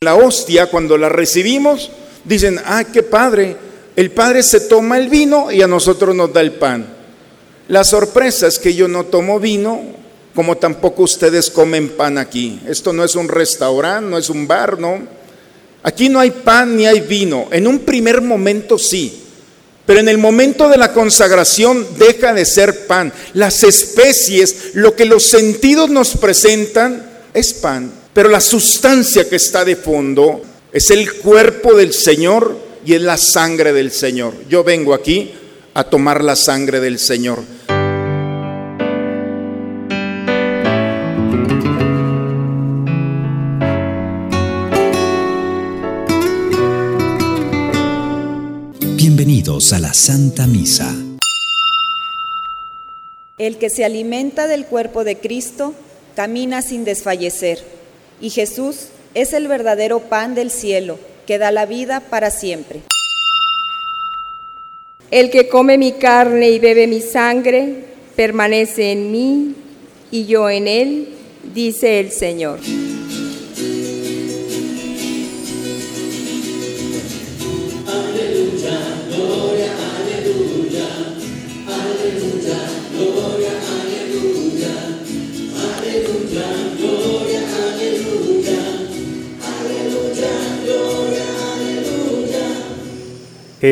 La 0.00 0.14
hostia, 0.14 0.66
cuando 0.66 0.96
la 0.96 1.08
recibimos, 1.08 1.90
dicen, 2.22 2.60
ah, 2.64 2.84
qué 2.84 3.02
padre, 3.02 3.56
el 3.96 4.12
Padre 4.12 4.44
se 4.44 4.60
toma 4.60 4.96
el 4.96 5.08
vino 5.08 5.50
y 5.50 5.60
a 5.60 5.66
nosotros 5.66 6.14
nos 6.14 6.32
da 6.32 6.40
el 6.40 6.52
pan. 6.52 6.86
La 7.66 7.82
sorpresa 7.82 8.46
es 8.46 8.60
que 8.60 8.74
yo 8.74 8.86
no 8.86 9.06
tomo 9.06 9.40
vino, 9.40 9.82
como 10.36 10.56
tampoco 10.56 11.02
ustedes 11.02 11.50
comen 11.50 11.88
pan 11.88 12.16
aquí. 12.16 12.60
Esto 12.68 12.92
no 12.92 13.02
es 13.02 13.16
un 13.16 13.26
restaurante, 13.26 14.08
no 14.08 14.16
es 14.16 14.30
un 14.30 14.46
bar, 14.46 14.78
¿no? 14.78 15.00
Aquí 15.82 16.08
no 16.08 16.20
hay 16.20 16.30
pan 16.30 16.76
ni 16.76 16.86
hay 16.86 17.00
vino. 17.00 17.48
En 17.50 17.66
un 17.66 17.80
primer 17.80 18.22
momento 18.22 18.78
sí, 18.78 19.24
pero 19.84 19.98
en 19.98 20.08
el 20.08 20.18
momento 20.18 20.68
de 20.68 20.78
la 20.78 20.92
consagración 20.92 21.84
deja 21.98 22.32
de 22.32 22.44
ser 22.44 22.86
pan. 22.86 23.12
Las 23.34 23.64
especies, 23.64 24.74
lo 24.74 24.94
que 24.94 25.06
los 25.06 25.24
sentidos 25.24 25.90
nos 25.90 26.16
presentan, 26.16 27.04
es 27.34 27.52
pan. 27.52 27.97
Pero 28.18 28.30
la 28.30 28.40
sustancia 28.40 29.28
que 29.28 29.36
está 29.36 29.64
de 29.64 29.76
fondo 29.76 30.42
es 30.72 30.90
el 30.90 31.18
cuerpo 31.18 31.76
del 31.76 31.92
Señor 31.92 32.58
y 32.84 32.94
es 32.94 33.00
la 33.00 33.16
sangre 33.16 33.72
del 33.72 33.92
Señor. 33.92 34.34
Yo 34.48 34.64
vengo 34.64 34.92
aquí 34.92 35.32
a 35.72 35.84
tomar 35.84 36.24
la 36.24 36.34
sangre 36.34 36.80
del 36.80 36.98
Señor. 36.98 37.44
Bienvenidos 48.96 49.72
a 49.72 49.78
la 49.78 49.94
Santa 49.94 50.48
Misa. 50.48 50.92
El 53.38 53.58
que 53.58 53.70
se 53.70 53.84
alimenta 53.84 54.48
del 54.48 54.66
cuerpo 54.66 55.04
de 55.04 55.18
Cristo 55.18 55.72
camina 56.16 56.62
sin 56.62 56.84
desfallecer 56.84 57.78
y 58.20 58.30
Jesús 58.30 58.88
es 59.14 59.32
el 59.32 59.48
verdadero 59.48 60.00
pan 60.00 60.34
del 60.34 60.50
cielo 60.50 60.98
que 61.26 61.38
da 61.38 61.50
la 61.50 61.66
vida 61.66 62.00
para 62.00 62.30
siempre. 62.30 62.80
El 65.10 65.30
que 65.30 65.48
come 65.48 65.78
mi 65.78 65.92
carne 65.92 66.50
y 66.50 66.58
bebe 66.58 66.86
mi 66.86 67.00
sangre 67.00 67.84
permanece 68.16 68.92
en 68.92 69.10
mí 69.10 69.54
y 70.10 70.26
yo 70.26 70.50
en 70.50 70.68
él, 70.68 71.08
dice 71.54 72.00
el 72.00 72.10
Señor. 72.10 72.60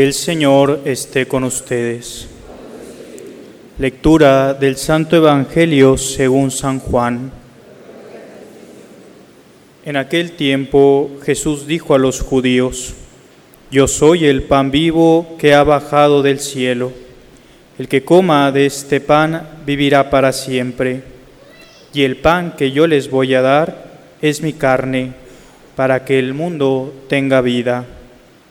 El 0.03 0.13
Señor 0.13 0.81
esté 0.85 1.27
con 1.27 1.45
ustedes. 1.45 2.29
Lectura 3.79 4.53
del 4.53 4.77
Santo 4.77 5.17
Evangelio 5.17 5.97
según 5.97 6.51
San 6.51 6.81
Juan. 6.81 7.31
En 9.85 9.97
aquel 9.97 10.33
tiempo 10.33 11.11
Jesús 11.23 11.67
dijo 11.67 11.95
a 11.95 11.99
los 11.99 12.21
judíos, 12.21 12.95
Yo 13.71 13.89
soy 13.89 14.27
el 14.27 14.43
pan 14.43 14.71
vivo 14.71 15.37
que 15.39 15.55
ha 15.55 15.63
bajado 15.63 16.23
del 16.23 16.41
cielo. 16.41 16.93
El 17.79 17.89
que 17.89 18.05
coma 18.05 18.53
de 18.53 18.67
este 18.67 19.01
pan 19.01 19.49
vivirá 19.65 20.11
para 20.11 20.33
siempre. 20.33 21.03
Y 21.95 22.03
el 22.03 22.17
pan 22.17 22.55
que 22.57 22.71
yo 22.71 22.87
les 22.87 23.11
voy 23.11 23.35
a 23.35 23.43
dar 23.43 23.87
es 24.21 24.43
mi 24.43 24.53
carne, 24.53 25.13
para 25.75 26.05
que 26.05 26.19
el 26.19 26.35
mundo 26.35 26.93
tenga 27.09 27.41
vida. 27.41 27.87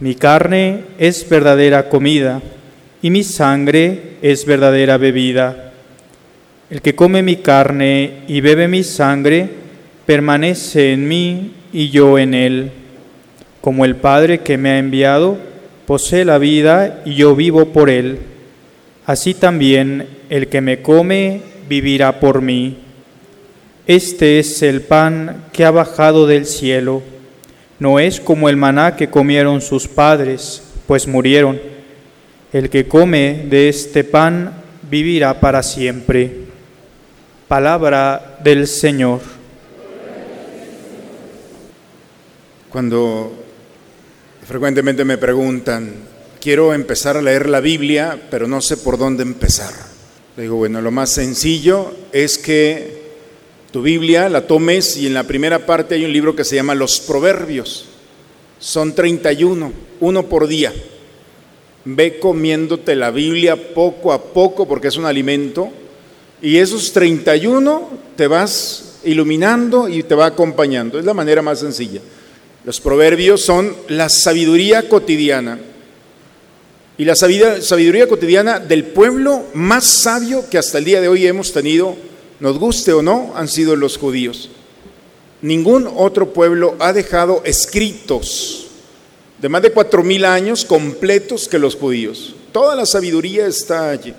Mi 0.00 0.14
carne 0.14 0.84
es 0.98 1.28
verdadera 1.28 1.90
comida 1.90 2.40
y 3.02 3.10
mi 3.10 3.22
sangre 3.22 4.16
es 4.22 4.46
verdadera 4.46 4.96
bebida. 4.96 5.72
El 6.70 6.80
que 6.80 6.94
come 6.94 7.22
mi 7.22 7.36
carne 7.36 8.22
y 8.26 8.40
bebe 8.40 8.66
mi 8.66 8.82
sangre 8.82 9.46
permanece 10.06 10.94
en 10.94 11.06
mí 11.06 11.52
y 11.70 11.90
yo 11.90 12.18
en 12.18 12.32
él. 12.32 12.70
Como 13.60 13.84
el 13.84 13.96
Padre 13.96 14.40
que 14.40 14.56
me 14.56 14.70
ha 14.70 14.78
enviado 14.78 15.36
posee 15.84 16.24
la 16.24 16.38
vida 16.38 17.02
y 17.04 17.16
yo 17.16 17.36
vivo 17.36 17.66
por 17.66 17.90
él, 17.90 18.20
así 19.04 19.34
también 19.34 20.06
el 20.30 20.48
que 20.48 20.62
me 20.62 20.80
come 20.80 21.42
vivirá 21.68 22.20
por 22.20 22.40
mí. 22.40 22.78
Este 23.86 24.38
es 24.38 24.62
el 24.62 24.80
pan 24.80 25.44
que 25.52 25.66
ha 25.66 25.70
bajado 25.70 26.26
del 26.26 26.46
cielo 26.46 27.02
no 27.80 27.98
es 27.98 28.20
como 28.20 28.48
el 28.48 28.56
maná 28.56 28.94
que 28.94 29.08
comieron 29.08 29.60
sus 29.62 29.88
padres, 29.88 30.62
pues 30.86 31.08
murieron. 31.08 31.58
El 32.52 32.68
que 32.68 32.86
come 32.86 33.46
de 33.48 33.68
este 33.68 34.04
pan 34.04 34.52
vivirá 34.88 35.40
para 35.40 35.62
siempre. 35.62 36.30
Palabra 37.48 38.38
del 38.44 38.66
Señor. 38.66 39.20
Cuando 42.68 43.32
frecuentemente 44.46 45.04
me 45.04 45.16
preguntan, 45.16 45.94
quiero 46.38 46.74
empezar 46.74 47.16
a 47.16 47.22
leer 47.22 47.48
la 47.48 47.60
Biblia, 47.60 48.20
pero 48.30 48.46
no 48.46 48.60
sé 48.60 48.76
por 48.76 48.98
dónde 48.98 49.22
empezar. 49.22 49.72
Le 50.36 50.42
digo, 50.42 50.56
bueno, 50.56 50.82
lo 50.82 50.90
más 50.90 51.10
sencillo 51.10 51.94
es 52.12 52.36
que 52.36 52.99
tu 53.72 53.82
Biblia, 53.82 54.28
la 54.28 54.46
tomes 54.46 54.96
y 54.96 55.06
en 55.06 55.14
la 55.14 55.24
primera 55.24 55.64
parte 55.64 55.94
hay 55.94 56.04
un 56.04 56.12
libro 56.12 56.34
que 56.34 56.44
se 56.44 56.56
llama 56.56 56.74
Los 56.74 57.00
Proverbios. 57.00 57.86
Son 58.58 58.94
31, 58.94 59.72
uno 60.00 60.26
por 60.26 60.48
día. 60.48 60.72
Ve 61.84 62.18
comiéndote 62.18 62.96
la 62.96 63.10
Biblia 63.10 63.72
poco 63.72 64.12
a 64.12 64.22
poco 64.22 64.66
porque 64.66 64.88
es 64.88 64.96
un 64.96 65.06
alimento 65.06 65.70
y 66.42 66.56
esos 66.56 66.92
31 66.92 67.88
te 68.16 68.26
vas 68.26 68.98
iluminando 69.04 69.88
y 69.88 70.02
te 70.02 70.14
va 70.14 70.26
acompañando. 70.26 70.98
Es 70.98 71.04
la 71.04 71.14
manera 71.14 71.40
más 71.40 71.60
sencilla. 71.60 72.00
Los 72.64 72.80
proverbios 72.80 73.40
son 73.40 73.74
la 73.88 74.08
sabiduría 74.08 74.88
cotidiana 74.88 75.58
y 76.98 77.04
la 77.06 77.14
sabiduría 77.14 78.06
cotidiana 78.06 78.58
del 78.58 78.84
pueblo 78.84 79.44
más 79.54 79.84
sabio 79.84 80.44
que 80.50 80.58
hasta 80.58 80.76
el 80.76 80.84
día 80.84 81.00
de 81.00 81.08
hoy 81.08 81.26
hemos 81.26 81.52
tenido 81.52 81.96
nos 82.40 82.58
guste 82.58 82.92
o 82.92 83.02
no, 83.02 83.32
han 83.36 83.48
sido 83.48 83.76
los 83.76 83.98
judíos. 83.98 84.48
Ningún 85.42 85.88
otro 85.94 86.32
pueblo 86.32 86.74
ha 86.80 86.92
dejado 86.92 87.42
escritos 87.44 88.66
de 89.40 89.48
más 89.48 89.62
de 89.62 89.72
cuatro 89.72 90.02
mil 90.02 90.24
años 90.24 90.64
completos 90.64 91.48
que 91.48 91.58
los 91.58 91.76
judíos. 91.76 92.34
Toda 92.52 92.74
la 92.74 92.84
sabiduría 92.84 93.46
está 93.46 93.90
allí. 93.90 94.12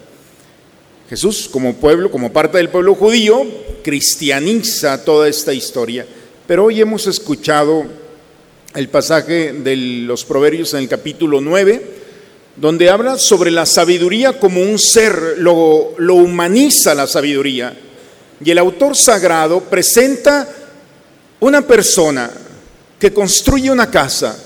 Jesús, 1.09 1.49
como 1.51 1.75
pueblo, 1.75 2.09
como 2.09 2.31
parte 2.31 2.57
del 2.57 2.69
pueblo 2.69 2.95
judío, 2.95 3.45
cristianiza 3.83 5.03
toda 5.03 5.27
esta 5.27 5.53
historia. 5.53 6.05
Pero 6.47 6.65
hoy 6.65 6.81
hemos 6.81 7.05
escuchado 7.05 7.83
el 8.73 8.87
pasaje 8.87 9.51
de 9.51 9.75
los 9.75 10.25
Proverbios 10.25 10.73
en 10.73 10.79
el 10.79 10.87
capítulo 10.87 11.41
9, 11.41 11.81
donde 12.55 12.89
habla 12.89 13.17
sobre 13.17 13.51
la 13.51 13.65
sabiduría 13.65 14.39
como 14.39 14.61
un 14.61 14.79
ser, 14.79 15.35
lo, 15.37 15.93
lo 15.97 16.15
humaniza 16.15 16.95
la 16.95 17.07
sabiduría 17.07 17.77
y 18.43 18.51
el 18.51 18.57
autor 18.57 18.95
sagrado 18.95 19.61
presenta 19.61 20.47
una 21.39 21.61
persona 21.65 22.31
que 22.99 23.13
construye 23.13 23.71
una 23.71 23.89
casa 23.89 24.37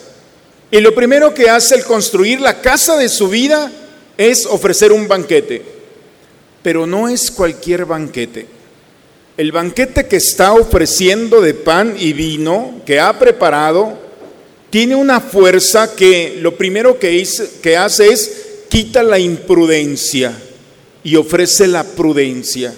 y 0.72 0.80
lo 0.80 0.94
primero 0.94 1.34
que 1.34 1.50
hace 1.50 1.76
al 1.76 1.86
construir 1.86 2.42
la 2.42 2.62
casa 2.62 2.98
de 2.98 3.08
su 3.08 3.30
vida 3.30 3.72
es 4.18 4.46
ofrecer 4.46 4.92
un 4.92 5.08
banquete. 5.08 5.62
Pero 6.62 6.88
no 6.88 7.08
es 7.08 7.32
cualquier 7.32 7.86
banquete. 7.86 8.48
El 9.38 9.52
banquete 9.52 10.08
que 10.08 10.18
está 10.18 10.54
ofreciendo 10.54 11.42
de 11.42 11.54
pan 11.54 11.96
y 11.98 12.14
vino, 12.14 12.82
que 12.86 13.00
ha 13.00 13.18
preparado, 13.20 13.98
tiene 14.70 14.96
una 14.96 15.22
fuerza 15.22 15.96
que 15.96 16.38
lo 16.42 16.58
primero 16.58 16.98
que, 16.98 17.26
que 17.62 17.78
hace 17.78 18.10
es 18.10 18.32
quita 18.70 19.04
la 19.04 19.20
imprudencia 19.20 20.34
y 21.04 21.16
ofrece 21.16 21.68
la 21.68 21.84
prudencia 21.84 22.74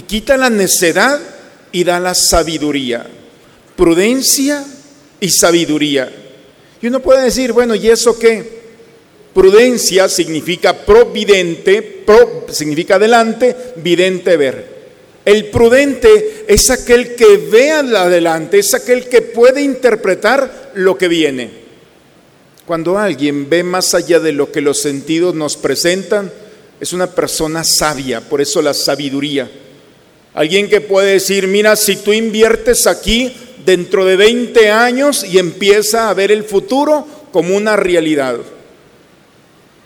y 0.00 0.02
quita 0.02 0.38
la 0.38 0.48
necedad 0.48 1.20
y 1.72 1.84
da 1.84 2.00
la 2.00 2.14
sabiduría. 2.14 3.06
prudencia 3.76 4.64
y 5.20 5.28
sabiduría. 5.28 6.10
Y 6.80 6.86
uno 6.86 7.00
puede 7.00 7.24
decir, 7.24 7.52
bueno, 7.52 7.74
¿y 7.74 7.90
eso 7.90 8.18
qué? 8.18 8.60
Prudencia 9.34 10.08
significa 10.08 10.74
providente, 10.74 11.82
pro 11.82 12.46
significa 12.48 12.94
adelante, 12.94 13.54
vidente 13.76 14.38
ver. 14.38 14.80
El 15.22 15.50
prudente 15.50 16.46
es 16.48 16.70
aquel 16.70 17.14
que 17.14 17.36
ve 17.36 17.70
adelante, 17.70 18.58
es 18.58 18.72
aquel 18.72 19.06
que 19.06 19.20
puede 19.20 19.60
interpretar 19.60 20.72
lo 20.76 20.96
que 20.96 21.08
viene. 21.08 21.50
Cuando 22.64 22.96
alguien 22.96 23.50
ve 23.50 23.62
más 23.62 23.94
allá 23.94 24.18
de 24.18 24.32
lo 24.32 24.50
que 24.50 24.62
los 24.62 24.80
sentidos 24.80 25.34
nos 25.34 25.58
presentan, 25.58 26.32
es 26.80 26.94
una 26.94 27.06
persona 27.06 27.64
sabia, 27.64 28.22
por 28.22 28.40
eso 28.40 28.62
la 28.62 28.72
sabiduría. 28.72 29.50
Alguien 30.34 30.68
que 30.68 30.80
puede 30.80 31.12
decir, 31.12 31.48
mira, 31.48 31.74
si 31.76 31.96
tú 31.96 32.12
inviertes 32.12 32.86
aquí 32.86 33.34
dentro 33.64 34.04
de 34.04 34.16
20 34.16 34.70
años 34.70 35.24
y 35.24 35.38
empieza 35.38 36.08
a 36.08 36.14
ver 36.14 36.30
el 36.30 36.44
futuro 36.44 37.06
como 37.32 37.56
una 37.56 37.76
realidad. 37.76 38.38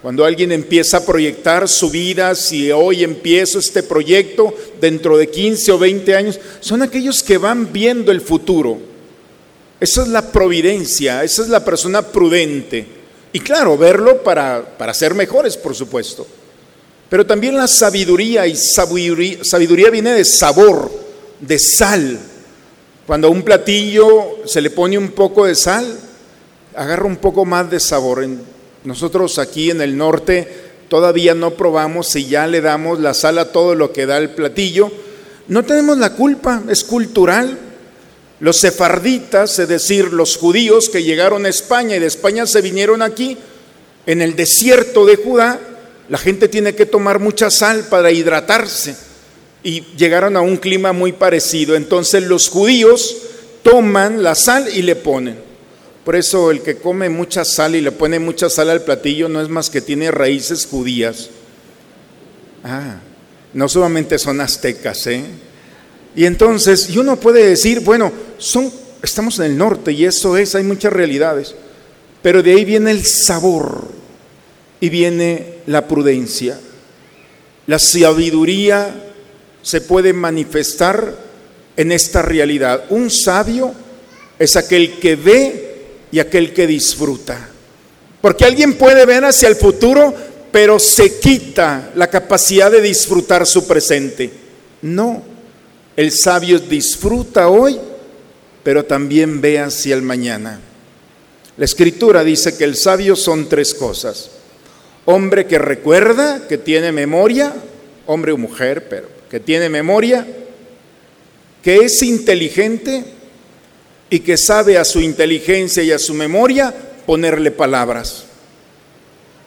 Cuando 0.02 0.26
alguien 0.26 0.52
empieza 0.52 0.98
a 0.98 1.06
proyectar 1.06 1.66
su 1.66 1.88
vida, 1.88 2.34
si 2.34 2.70
hoy 2.70 3.02
empiezo 3.02 3.58
este 3.58 3.82
proyecto, 3.82 4.54
dentro 4.78 5.16
de 5.16 5.30
15 5.30 5.72
o 5.72 5.78
20 5.78 6.14
años, 6.14 6.40
son 6.60 6.82
aquellos 6.82 7.22
que 7.22 7.38
van 7.38 7.72
viendo 7.72 8.12
el 8.12 8.20
futuro. 8.20 8.78
Esa 9.80 10.02
es 10.02 10.08
la 10.08 10.30
providencia, 10.30 11.24
esa 11.24 11.42
es 11.42 11.48
la 11.48 11.64
persona 11.64 12.02
prudente. 12.02 12.86
Y 13.32 13.40
claro, 13.40 13.78
verlo 13.78 14.22
para, 14.22 14.76
para 14.76 14.92
ser 14.92 15.14
mejores, 15.14 15.56
por 15.56 15.74
supuesto. 15.74 16.26
Pero 17.14 17.26
también 17.26 17.56
la 17.56 17.68
sabiduría, 17.68 18.44
y 18.44 18.56
sabiduría, 18.56 19.44
sabiduría 19.44 19.88
viene 19.88 20.14
de 20.14 20.24
sabor, 20.24 20.90
de 21.38 21.60
sal. 21.60 22.18
Cuando 23.06 23.28
a 23.28 23.30
un 23.30 23.44
platillo 23.44 24.38
se 24.46 24.60
le 24.60 24.70
pone 24.70 24.98
un 24.98 25.12
poco 25.12 25.46
de 25.46 25.54
sal, 25.54 25.96
agarra 26.74 27.04
un 27.04 27.18
poco 27.18 27.44
más 27.44 27.70
de 27.70 27.78
sabor. 27.78 28.26
Nosotros 28.82 29.38
aquí 29.38 29.70
en 29.70 29.80
el 29.80 29.96
norte 29.96 30.48
todavía 30.88 31.36
no 31.36 31.52
probamos 31.52 32.08
si 32.08 32.26
ya 32.26 32.48
le 32.48 32.60
damos 32.60 32.98
la 32.98 33.14
sal 33.14 33.38
a 33.38 33.52
todo 33.52 33.76
lo 33.76 33.92
que 33.92 34.06
da 34.06 34.18
el 34.18 34.30
platillo. 34.30 34.90
No 35.46 35.64
tenemos 35.64 35.96
la 35.98 36.14
culpa, 36.14 36.64
es 36.68 36.82
cultural. 36.82 37.56
Los 38.40 38.56
sefarditas, 38.56 39.56
es 39.60 39.68
decir, 39.68 40.12
los 40.12 40.36
judíos 40.36 40.88
que 40.88 41.04
llegaron 41.04 41.46
a 41.46 41.50
España 41.50 41.94
y 41.94 42.00
de 42.00 42.06
España 42.06 42.44
se 42.44 42.60
vinieron 42.60 43.02
aquí, 43.02 43.38
en 44.04 44.20
el 44.20 44.34
desierto 44.34 45.06
de 45.06 45.14
Judá, 45.14 45.60
la 46.08 46.18
gente 46.18 46.48
tiene 46.48 46.74
que 46.74 46.86
tomar 46.86 47.18
mucha 47.18 47.50
sal 47.50 47.86
para 47.88 48.10
hidratarse 48.10 48.94
y 49.62 49.80
llegaron 49.96 50.36
a 50.36 50.42
un 50.42 50.58
clima 50.58 50.92
muy 50.92 51.12
parecido. 51.12 51.74
Entonces 51.74 52.24
los 52.24 52.48
judíos 52.48 53.16
toman 53.62 54.22
la 54.22 54.34
sal 54.34 54.68
y 54.74 54.82
le 54.82 54.96
ponen. 54.96 55.36
Por 56.04 56.16
eso 56.16 56.50
el 56.50 56.60
que 56.60 56.76
come 56.76 57.08
mucha 57.08 57.44
sal 57.46 57.74
y 57.74 57.80
le 57.80 57.90
pone 57.90 58.18
mucha 58.18 58.50
sal 58.50 58.68
al 58.68 58.82
platillo 58.82 59.28
no 59.28 59.40
es 59.40 59.48
más 59.48 59.70
que 59.70 59.80
tiene 59.80 60.10
raíces 60.10 60.66
judías. 60.66 61.30
Ah, 62.62 62.96
no 63.54 63.68
solamente 63.68 64.18
son 64.18 64.40
aztecas, 64.40 65.06
¿eh? 65.06 65.24
Y 66.14 66.26
entonces, 66.26 66.90
y 66.90 66.98
uno 66.98 67.16
puede 67.16 67.46
decir, 67.46 67.80
bueno, 67.80 68.12
son, 68.38 68.70
estamos 69.02 69.38
en 69.38 69.46
el 69.46 69.58
norte 69.58 69.92
y 69.92 70.04
eso 70.04 70.36
es, 70.36 70.54
hay 70.54 70.62
muchas 70.62 70.92
realidades, 70.92 71.54
pero 72.22 72.42
de 72.42 72.52
ahí 72.52 72.64
viene 72.64 72.90
el 72.90 73.04
sabor 73.04 73.88
y 74.80 74.90
viene 74.90 75.53
la 75.66 75.86
prudencia. 75.86 76.58
La 77.66 77.78
sabiduría 77.78 78.94
se 79.62 79.80
puede 79.80 80.12
manifestar 80.12 81.16
en 81.76 81.92
esta 81.92 82.22
realidad. 82.22 82.84
Un 82.90 83.10
sabio 83.10 83.74
es 84.38 84.56
aquel 84.56 84.98
que 84.98 85.16
ve 85.16 85.74
y 86.12 86.18
aquel 86.18 86.52
que 86.52 86.66
disfruta. 86.66 87.48
Porque 88.20 88.44
alguien 88.44 88.74
puede 88.74 89.04
ver 89.06 89.24
hacia 89.24 89.48
el 89.48 89.56
futuro, 89.56 90.14
pero 90.52 90.78
se 90.78 91.18
quita 91.18 91.90
la 91.94 92.08
capacidad 92.08 92.70
de 92.70 92.80
disfrutar 92.80 93.46
su 93.46 93.66
presente. 93.66 94.30
No, 94.82 95.22
el 95.96 96.12
sabio 96.12 96.58
disfruta 96.58 97.48
hoy, 97.48 97.78
pero 98.62 98.84
también 98.84 99.40
ve 99.40 99.58
hacia 99.58 99.94
el 99.94 100.02
mañana. 100.02 100.60
La 101.56 101.64
escritura 101.64 102.24
dice 102.24 102.56
que 102.56 102.64
el 102.64 102.76
sabio 102.76 103.14
son 103.14 103.48
tres 103.48 103.74
cosas. 103.74 104.30
Hombre 105.06 105.46
que 105.46 105.58
recuerda, 105.58 106.46
que 106.48 106.58
tiene 106.58 106.92
memoria, 106.92 107.52
hombre 108.06 108.32
o 108.32 108.38
mujer, 108.38 108.88
pero 108.88 109.08
que 109.30 109.40
tiene 109.40 109.68
memoria, 109.68 110.26
que 111.62 111.76
es 111.76 112.02
inteligente 112.02 113.04
y 114.10 114.20
que 114.20 114.36
sabe 114.36 114.78
a 114.78 114.84
su 114.84 115.00
inteligencia 115.00 115.82
y 115.82 115.90
a 115.92 115.98
su 115.98 116.14
memoria 116.14 116.74
ponerle 117.06 117.50
palabras. 117.50 118.24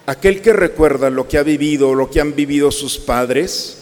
Aquel 0.06 0.42
que 0.42 0.54
recuerda 0.54 1.10
lo 1.10 1.28
que 1.28 1.38
ha 1.38 1.44
vivido, 1.44 1.94
lo 1.94 2.10
que 2.10 2.22
han 2.22 2.36
vivido 2.36 2.72
sus 2.72 2.98
padres, 2.98 3.78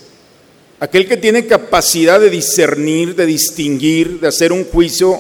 aquel 0.80 1.08
que 1.08 1.18
tiene 1.18 1.46
capacidad 1.46 2.20
de 2.20 2.30
discernir, 2.30 3.16
de 3.16 3.26
distinguir, 3.26 4.20
de 4.20 4.28
hacer 4.28 4.52
un 4.52 4.66
juicio, 4.66 5.20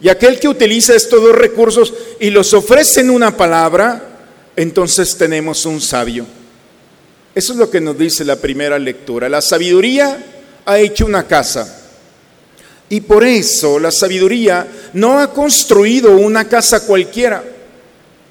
y 0.00 0.08
aquel 0.08 0.38
que 0.38 0.48
utiliza 0.48 0.94
estos 0.94 1.20
dos 1.20 1.34
recursos 1.34 1.92
y 2.20 2.30
los 2.30 2.54
ofrece 2.54 3.00
en 3.00 3.10
una 3.10 3.36
palabra, 3.36 4.07
entonces 4.58 5.16
tenemos 5.16 5.64
un 5.66 5.80
sabio. 5.80 6.26
Eso 7.32 7.52
es 7.52 7.58
lo 7.60 7.70
que 7.70 7.80
nos 7.80 7.96
dice 7.96 8.24
la 8.24 8.34
primera 8.34 8.76
lectura. 8.76 9.28
La 9.28 9.40
sabiduría 9.40 10.18
ha 10.66 10.78
hecho 10.80 11.06
una 11.06 11.28
casa 11.28 11.80
y 12.88 13.00
por 13.02 13.22
eso 13.22 13.78
la 13.78 13.92
sabiduría 13.92 14.66
no 14.94 15.20
ha 15.20 15.32
construido 15.32 16.16
una 16.16 16.48
casa 16.48 16.84
cualquiera. 16.84 17.44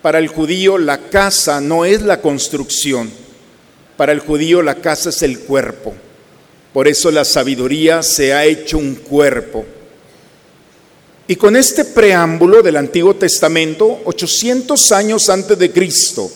Para 0.01 0.19
el 0.19 0.27
judío 0.27 0.77
la 0.77 0.97
casa 1.09 1.61
no 1.61 1.85
es 1.85 2.01
la 2.01 2.19
construcción. 2.19 3.09
Para 3.95 4.11
el 4.11 4.19
judío 4.19 4.61
la 4.61 4.75
casa 4.75 5.07
es 5.07 5.21
el 5.21 5.39
cuerpo. 5.39 5.95
Por 6.73 6.89
eso 6.89 7.09
la 7.09 7.23
sabiduría 7.23 8.03
se 8.03 8.33
ha 8.33 8.43
hecho 8.43 8.77
un 8.77 8.95
cuerpo. 8.95 9.65
Y 11.27 11.35
con 11.35 11.55
este 11.55 11.83
preámbulo 11.83 12.61
del 12.61 12.77
Antiguo 12.77 13.15
Testamento, 13.15 14.01
800 14.05 14.91
años 14.93 15.29
antes 15.29 15.57
de 15.57 15.71
Cristo, 15.71 16.31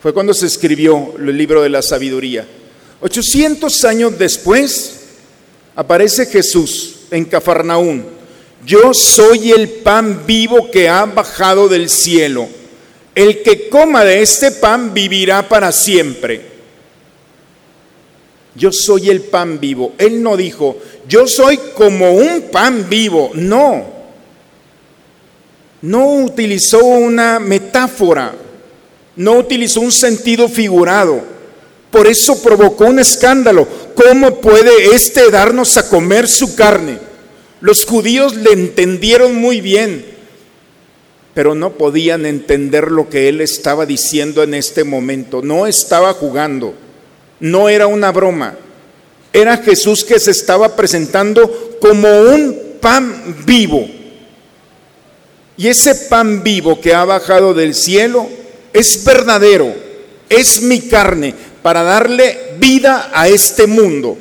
fue 0.00 0.14
cuando 0.14 0.32
se 0.32 0.46
escribió 0.46 1.14
el 1.18 1.36
libro 1.36 1.62
de 1.62 1.68
la 1.68 1.82
sabiduría. 1.82 2.46
800 3.00 3.84
años 3.84 4.18
después 4.18 5.00
aparece 5.74 6.26
Jesús 6.26 6.96
en 7.10 7.24
Cafarnaún, 7.24 8.04
yo 8.64 8.92
soy 8.92 9.52
el 9.52 9.68
pan 9.68 10.26
vivo 10.26 10.70
que 10.70 10.88
ha 10.88 11.06
bajado 11.06 11.68
del 11.68 11.88
cielo. 11.88 12.48
El 13.14 13.42
que 13.42 13.68
coma 13.68 14.04
de 14.04 14.22
este 14.22 14.52
pan 14.52 14.92
vivirá 14.92 15.48
para 15.48 15.72
siempre. 15.72 16.42
Yo 18.54 18.70
soy 18.70 19.08
el 19.08 19.22
pan 19.22 19.58
vivo. 19.58 19.94
Él 19.98 20.22
no 20.22 20.36
dijo, 20.36 20.76
yo 21.08 21.26
soy 21.26 21.58
como 21.74 22.12
un 22.12 22.50
pan 22.52 22.86
vivo. 22.88 23.30
No. 23.34 23.99
No 25.82 26.14
utilizó 26.24 26.84
una 26.84 27.38
metáfora. 27.38 28.34
No 29.16 29.32
utilizó 29.32 29.80
un 29.80 29.92
sentido 29.92 30.48
figurado. 30.48 31.20
Por 31.90 32.06
eso 32.06 32.42
provocó 32.42 32.86
un 32.86 32.98
escándalo. 32.98 33.66
¿Cómo 33.94 34.40
puede 34.40 34.94
éste 34.94 35.30
darnos 35.30 35.76
a 35.76 35.88
comer 35.88 36.28
su 36.28 36.54
carne? 36.54 36.98
Los 37.60 37.84
judíos 37.84 38.36
le 38.36 38.52
entendieron 38.52 39.34
muy 39.34 39.60
bien, 39.60 40.04
pero 41.34 41.54
no 41.54 41.72
podían 41.72 42.24
entender 42.24 42.90
lo 42.90 43.10
que 43.10 43.28
él 43.28 43.42
estaba 43.42 43.84
diciendo 43.84 44.42
en 44.42 44.54
este 44.54 44.84
momento. 44.84 45.42
No 45.42 45.66
estaba 45.66 46.14
jugando, 46.14 46.74
no 47.38 47.68
era 47.68 47.86
una 47.86 48.12
broma. 48.12 48.56
Era 49.32 49.58
Jesús 49.58 50.04
que 50.04 50.18
se 50.18 50.30
estaba 50.30 50.74
presentando 50.74 51.78
como 51.80 52.08
un 52.08 52.78
pan 52.80 53.36
vivo. 53.44 53.86
Y 55.60 55.68
ese 55.68 55.94
pan 55.94 56.42
vivo 56.42 56.80
que 56.80 56.94
ha 56.94 57.04
bajado 57.04 57.52
del 57.52 57.74
cielo 57.74 58.26
es 58.72 59.04
verdadero, 59.04 59.74
es 60.26 60.62
mi 60.62 60.80
carne, 60.80 61.34
para 61.60 61.82
darle 61.82 62.54
vida 62.58 63.10
a 63.12 63.28
este 63.28 63.66
mundo. 63.66 64.16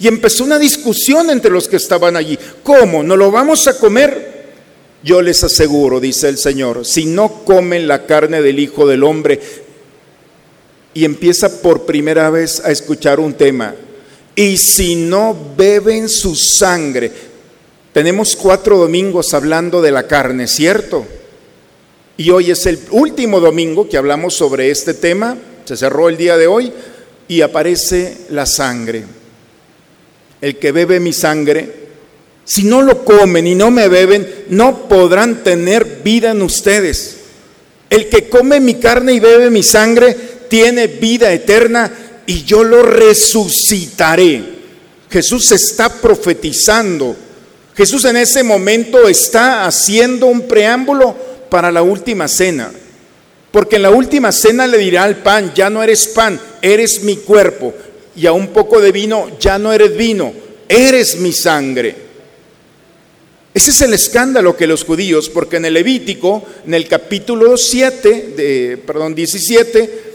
Y 0.00 0.08
empezó 0.08 0.42
una 0.42 0.58
discusión 0.58 1.30
entre 1.30 1.52
los 1.52 1.68
que 1.68 1.76
estaban 1.76 2.16
allí. 2.16 2.36
¿Cómo? 2.64 3.04
¿No 3.04 3.16
lo 3.16 3.30
vamos 3.30 3.68
a 3.68 3.78
comer? 3.78 4.48
Yo 5.04 5.22
les 5.22 5.44
aseguro, 5.44 6.00
dice 6.00 6.28
el 6.28 6.38
Señor, 6.38 6.84
si 6.84 7.06
no 7.06 7.44
comen 7.44 7.86
la 7.86 8.04
carne 8.04 8.42
del 8.42 8.58
Hijo 8.58 8.84
del 8.84 9.04
Hombre, 9.04 9.38
y 10.92 11.04
empieza 11.04 11.62
por 11.62 11.86
primera 11.86 12.30
vez 12.30 12.60
a 12.64 12.72
escuchar 12.72 13.20
un 13.20 13.34
tema, 13.34 13.76
y 14.34 14.56
si 14.56 14.96
no 14.96 15.36
beben 15.56 16.08
su 16.08 16.34
sangre, 16.34 17.12
tenemos 17.92 18.36
cuatro 18.36 18.78
domingos 18.78 19.34
hablando 19.34 19.82
de 19.82 19.90
la 19.90 20.06
carne, 20.06 20.46
¿cierto? 20.46 21.06
Y 22.16 22.30
hoy 22.30 22.50
es 22.50 22.66
el 22.66 22.78
último 22.90 23.40
domingo 23.40 23.88
que 23.88 23.96
hablamos 23.96 24.34
sobre 24.34 24.70
este 24.70 24.94
tema 24.94 25.36
se 25.64 25.76
cerró 25.76 26.08
el 26.08 26.16
día 26.16 26.36
de 26.36 26.46
hoy 26.46 26.72
y 27.28 27.40
aparece 27.40 28.16
la 28.30 28.46
sangre. 28.46 29.04
El 30.40 30.58
que 30.58 30.72
bebe 30.72 30.98
mi 31.00 31.12
sangre 31.12 31.82
Si 32.44 32.64
no 32.64 32.82
lo 32.82 33.04
comen 33.04 33.46
y 33.46 33.54
no 33.54 33.70
me 33.70 33.86
beben, 33.86 34.46
no 34.48 34.88
podrán 34.88 35.44
tener 35.44 36.00
vida 36.02 36.32
en 36.32 36.42
ustedes. 36.42 37.18
El 37.88 38.08
que 38.08 38.28
come 38.28 38.58
mi 38.58 38.74
carne 38.74 39.12
y 39.12 39.20
bebe 39.20 39.48
mi 39.48 39.62
sangre 39.62 40.16
tiene 40.48 40.88
vida 40.88 41.32
eterna 41.32 41.92
y 42.26 42.42
yo 42.42 42.64
lo 42.64 42.82
resucitaré. 42.82 44.42
Jesús 45.08 45.52
está 45.52 45.88
profetizando. 45.88 47.14
Jesús 47.76 48.04
en 48.04 48.16
ese 48.16 48.42
momento 48.42 49.08
está 49.08 49.66
haciendo 49.66 50.26
un 50.26 50.42
preámbulo 50.46 51.16
para 51.48 51.72
la 51.72 51.82
última 51.82 52.28
cena. 52.28 52.70
Porque 53.50 53.76
en 53.76 53.82
la 53.82 53.90
última 53.90 54.32
cena 54.32 54.66
le 54.66 54.78
dirá 54.78 55.04
al 55.04 55.18
pan, 55.18 55.52
ya 55.54 55.68
no 55.68 55.82
eres 55.82 56.08
pan, 56.08 56.40
eres 56.62 57.02
mi 57.02 57.16
cuerpo. 57.16 57.74
Y 58.16 58.26
a 58.26 58.32
un 58.32 58.48
poco 58.48 58.80
de 58.80 58.92
vino, 58.92 59.38
ya 59.38 59.58
no 59.58 59.72
eres 59.72 59.96
vino, 59.96 60.32
eres 60.68 61.16
mi 61.16 61.32
sangre. 61.32 61.94
Ese 63.54 63.70
es 63.70 63.80
el 63.82 63.92
escándalo 63.92 64.56
que 64.56 64.66
los 64.66 64.84
judíos, 64.84 65.28
porque 65.28 65.56
en 65.56 65.66
el 65.66 65.74
Levítico, 65.74 66.42
en 66.66 66.72
el 66.72 66.88
capítulo 66.88 67.58
7, 67.58 68.32
de, 68.34 68.78
perdón, 68.86 69.14
17, 69.14 70.12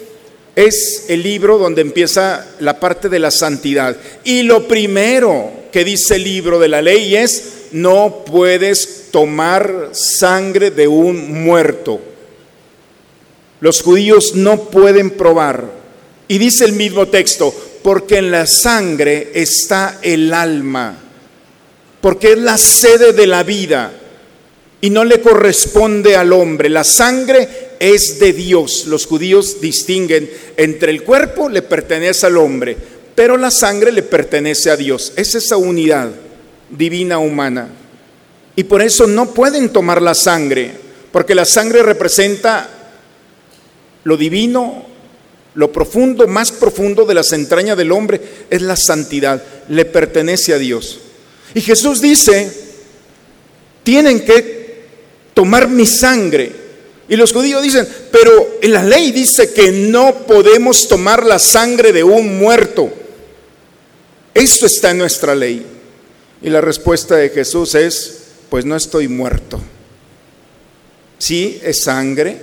es 0.55 1.05
el 1.07 1.21
libro 1.21 1.59
donde 1.59 1.81
empieza 1.81 2.47
la 2.59 2.79
parte 2.79 3.09
de 3.09 3.19
la 3.19 3.29
santidad. 3.29 3.95
Y 4.23 4.41
lo 4.41 4.67
primero 4.67 5.66
dice 5.83 6.15
el 6.15 6.23
libro 6.23 6.59
de 6.59 6.67
la 6.67 6.81
ley 6.81 7.15
es, 7.15 7.67
no 7.71 8.23
puedes 8.25 9.09
tomar 9.11 9.89
sangre 9.93 10.71
de 10.71 10.87
un 10.87 11.43
muerto. 11.43 11.99
Los 13.59 13.81
judíos 13.81 14.35
no 14.35 14.69
pueden 14.69 15.11
probar. 15.11 15.65
Y 16.27 16.37
dice 16.37 16.65
el 16.65 16.73
mismo 16.73 17.07
texto, 17.07 17.53
porque 17.81 18.17
en 18.17 18.31
la 18.31 18.45
sangre 18.45 19.31
está 19.33 19.99
el 20.01 20.33
alma, 20.33 20.97
porque 22.01 22.33
es 22.33 22.37
la 22.37 22.57
sede 22.57 23.13
de 23.13 23.27
la 23.27 23.43
vida 23.43 23.93
y 24.81 24.89
no 24.89 25.03
le 25.03 25.21
corresponde 25.21 26.15
al 26.15 26.33
hombre. 26.33 26.69
La 26.69 26.83
sangre 26.83 27.47
es 27.79 28.19
de 28.19 28.33
Dios. 28.33 28.85
Los 28.87 29.05
judíos 29.05 29.59
distinguen 29.61 30.29
entre 30.55 30.91
el 30.91 31.03
cuerpo 31.03 31.49
le 31.49 31.61
pertenece 31.61 32.27
al 32.27 32.37
hombre, 32.37 32.77
pero 33.17 33.35
la 33.35 33.49
sangre 33.49 33.91
le 33.91 34.03
pertenece 34.03 34.69
a 34.69 34.77
Dios. 34.77 35.11
Es 35.15 35.33
esa 35.33 35.57
unidad 35.57 36.11
divina 36.69 37.17
humana. 37.17 37.67
Y 38.55 38.65
por 38.65 38.83
eso 38.83 39.07
no 39.07 39.33
pueden 39.33 39.69
tomar 39.69 40.03
la 40.03 40.13
sangre, 40.13 40.71
porque 41.11 41.33
la 41.33 41.45
sangre 41.45 41.81
representa 41.81 42.69
lo 44.03 44.17
divino, 44.17 44.85
lo 45.55 45.71
profundo, 45.71 46.27
más 46.27 46.51
profundo 46.51 47.05
de 47.05 47.15
las 47.15 47.33
entrañas 47.33 47.75
del 47.75 47.91
hombre, 47.91 48.21
es 48.51 48.61
la 48.61 48.75
santidad, 48.75 49.41
le 49.67 49.85
pertenece 49.85 50.53
a 50.53 50.59
Dios. 50.59 50.99
Y 51.55 51.61
Jesús 51.61 51.99
dice, 51.99 52.51
tienen 53.81 54.23
que 54.23 54.85
tomar 55.33 55.67
mi 55.67 55.87
sangre 55.87 56.51
y 57.09 57.15
los 57.15 57.31
judíos 57.31 57.63
dicen, 57.63 57.87
pero 58.11 58.59
la 58.61 58.83
ley 58.83 59.11
dice 59.11 59.53
que 59.53 59.71
no 59.71 60.13
podemos 60.27 60.87
tomar 60.87 61.25
la 61.25 61.39
sangre 61.39 61.91
de 61.91 62.03
un 62.03 62.37
muerto. 62.37 62.91
Esto 64.37 64.67
está 64.67 64.91
en 64.91 64.99
nuestra 64.99 65.33
ley. 65.33 65.65
Y 66.43 66.51
la 66.51 66.61
respuesta 66.61 67.15
de 67.15 67.29
Jesús 67.29 67.73
es, 67.73 68.19
pues 68.51 68.65
no 68.65 68.75
estoy 68.75 69.07
muerto. 69.07 69.59
Sí, 71.17 71.59
es 71.63 71.81
sangre, 71.81 72.37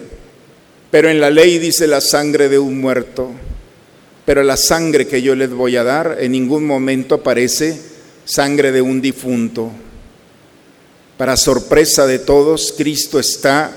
pero 0.90 1.08
en 1.08 1.20
la 1.20 1.30
ley 1.30 1.60
dice 1.60 1.86
la 1.86 2.00
sangre 2.00 2.48
de 2.48 2.58
un 2.58 2.80
muerto. 2.80 3.30
Pero 4.26 4.42
la 4.42 4.56
sangre 4.56 5.06
que 5.06 5.22
yo 5.22 5.36
les 5.36 5.50
voy 5.50 5.76
a 5.76 5.84
dar 5.84 6.16
en 6.18 6.32
ningún 6.32 6.66
momento 6.66 7.14
aparece 7.14 7.78
sangre 8.24 8.72
de 8.72 8.82
un 8.82 9.00
difunto. 9.00 9.70
Para 11.16 11.36
sorpresa 11.36 12.08
de 12.08 12.18
todos, 12.18 12.74
Cristo 12.76 13.20
está 13.20 13.70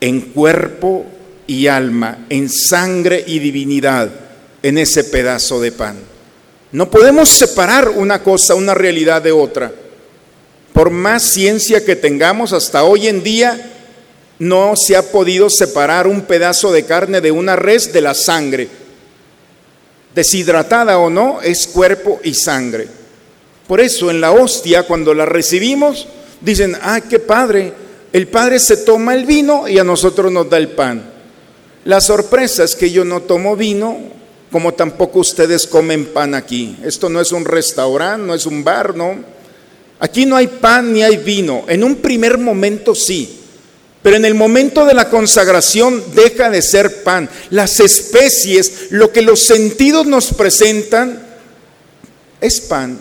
en 0.00 0.20
cuerpo 0.20 1.04
y 1.48 1.66
alma, 1.66 2.26
en 2.30 2.48
sangre 2.48 3.24
y 3.26 3.40
divinidad, 3.40 4.08
en 4.62 4.78
ese 4.78 5.02
pedazo 5.02 5.60
de 5.60 5.72
pan. 5.72 6.15
No 6.72 6.90
podemos 6.90 7.28
separar 7.28 7.88
una 7.88 8.22
cosa, 8.22 8.54
una 8.54 8.74
realidad 8.74 9.22
de 9.22 9.32
otra. 9.32 9.72
Por 10.72 10.90
más 10.90 11.22
ciencia 11.22 11.84
que 11.84 11.96
tengamos 11.96 12.52
hasta 12.52 12.84
hoy 12.84 13.08
en 13.08 13.22
día, 13.22 13.72
no 14.38 14.74
se 14.76 14.96
ha 14.96 15.02
podido 15.10 15.48
separar 15.48 16.06
un 16.06 16.22
pedazo 16.22 16.72
de 16.72 16.84
carne 16.84 17.20
de 17.20 17.30
una 17.30 17.56
res 17.56 17.92
de 17.92 18.00
la 18.00 18.14
sangre. 18.14 18.68
Deshidratada 20.14 20.98
o 20.98 21.08
no, 21.08 21.40
es 21.40 21.66
cuerpo 21.66 22.20
y 22.22 22.34
sangre. 22.34 22.88
Por 23.66 23.80
eso 23.80 24.10
en 24.10 24.20
la 24.20 24.32
hostia, 24.32 24.82
cuando 24.84 25.14
la 25.14 25.26
recibimos, 25.26 26.06
dicen, 26.40 26.76
ah, 26.82 27.00
qué 27.00 27.18
padre, 27.18 27.72
el 28.12 28.28
Padre 28.28 28.58
se 28.60 28.78
toma 28.78 29.14
el 29.14 29.26
vino 29.26 29.68
y 29.68 29.78
a 29.78 29.84
nosotros 29.84 30.32
nos 30.32 30.48
da 30.48 30.56
el 30.56 30.68
pan. 30.68 31.02
La 31.84 32.00
sorpresa 32.00 32.64
es 32.64 32.74
que 32.74 32.90
yo 32.90 33.04
no 33.04 33.20
tomo 33.20 33.56
vino, 33.56 33.98
como 34.50 34.74
tampoco 34.74 35.20
ustedes 35.20 35.66
comen 35.66 36.06
pan 36.06 36.34
aquí. 36.34 36.76
Esto 36.84 37.08
no 37.08 37.20
es 37.20 37.32
un 37.32 37.44
restaurante, 37.44 38.26
no 38.26 38.34
es 38.34 38.46
un 38.46 38.62
bar, 38.62 38.96
no. 38.96 39.16
Aquí 39.98 40.26
no 40.26 40.36
hay 40.36 40.46
pan 40.46 40.92
ni 40.92 41.02
hay 41.02 41.16
vino. 41.16 41.64
En 41.68 41.82
un 41.82 41.96
primer 41.96 42.38
momento 42.38 42.94
sí, 42.94 43.40
pero 44.02 44.16
en 44.16 44.24
el 44.24 44.34
momento 44.34 44.84
de 44.84 44.94
la 44.94 45.08
consagración 45.08 46.02
deja 46.14 46.48
de 46.48 46.62
ser 46.62 47.02
pan. 47.02 47.28
Las 47.50 47.80
especies, 47.80 48.88
lo 48.90 49.10
que 49.10 49.22
los 49.22 49.40
sentidos 49.40 50.06
nos 50.06 50.32
presentan, 50.32 51.26
es 52.40 52.60
pan. 52.60 52.98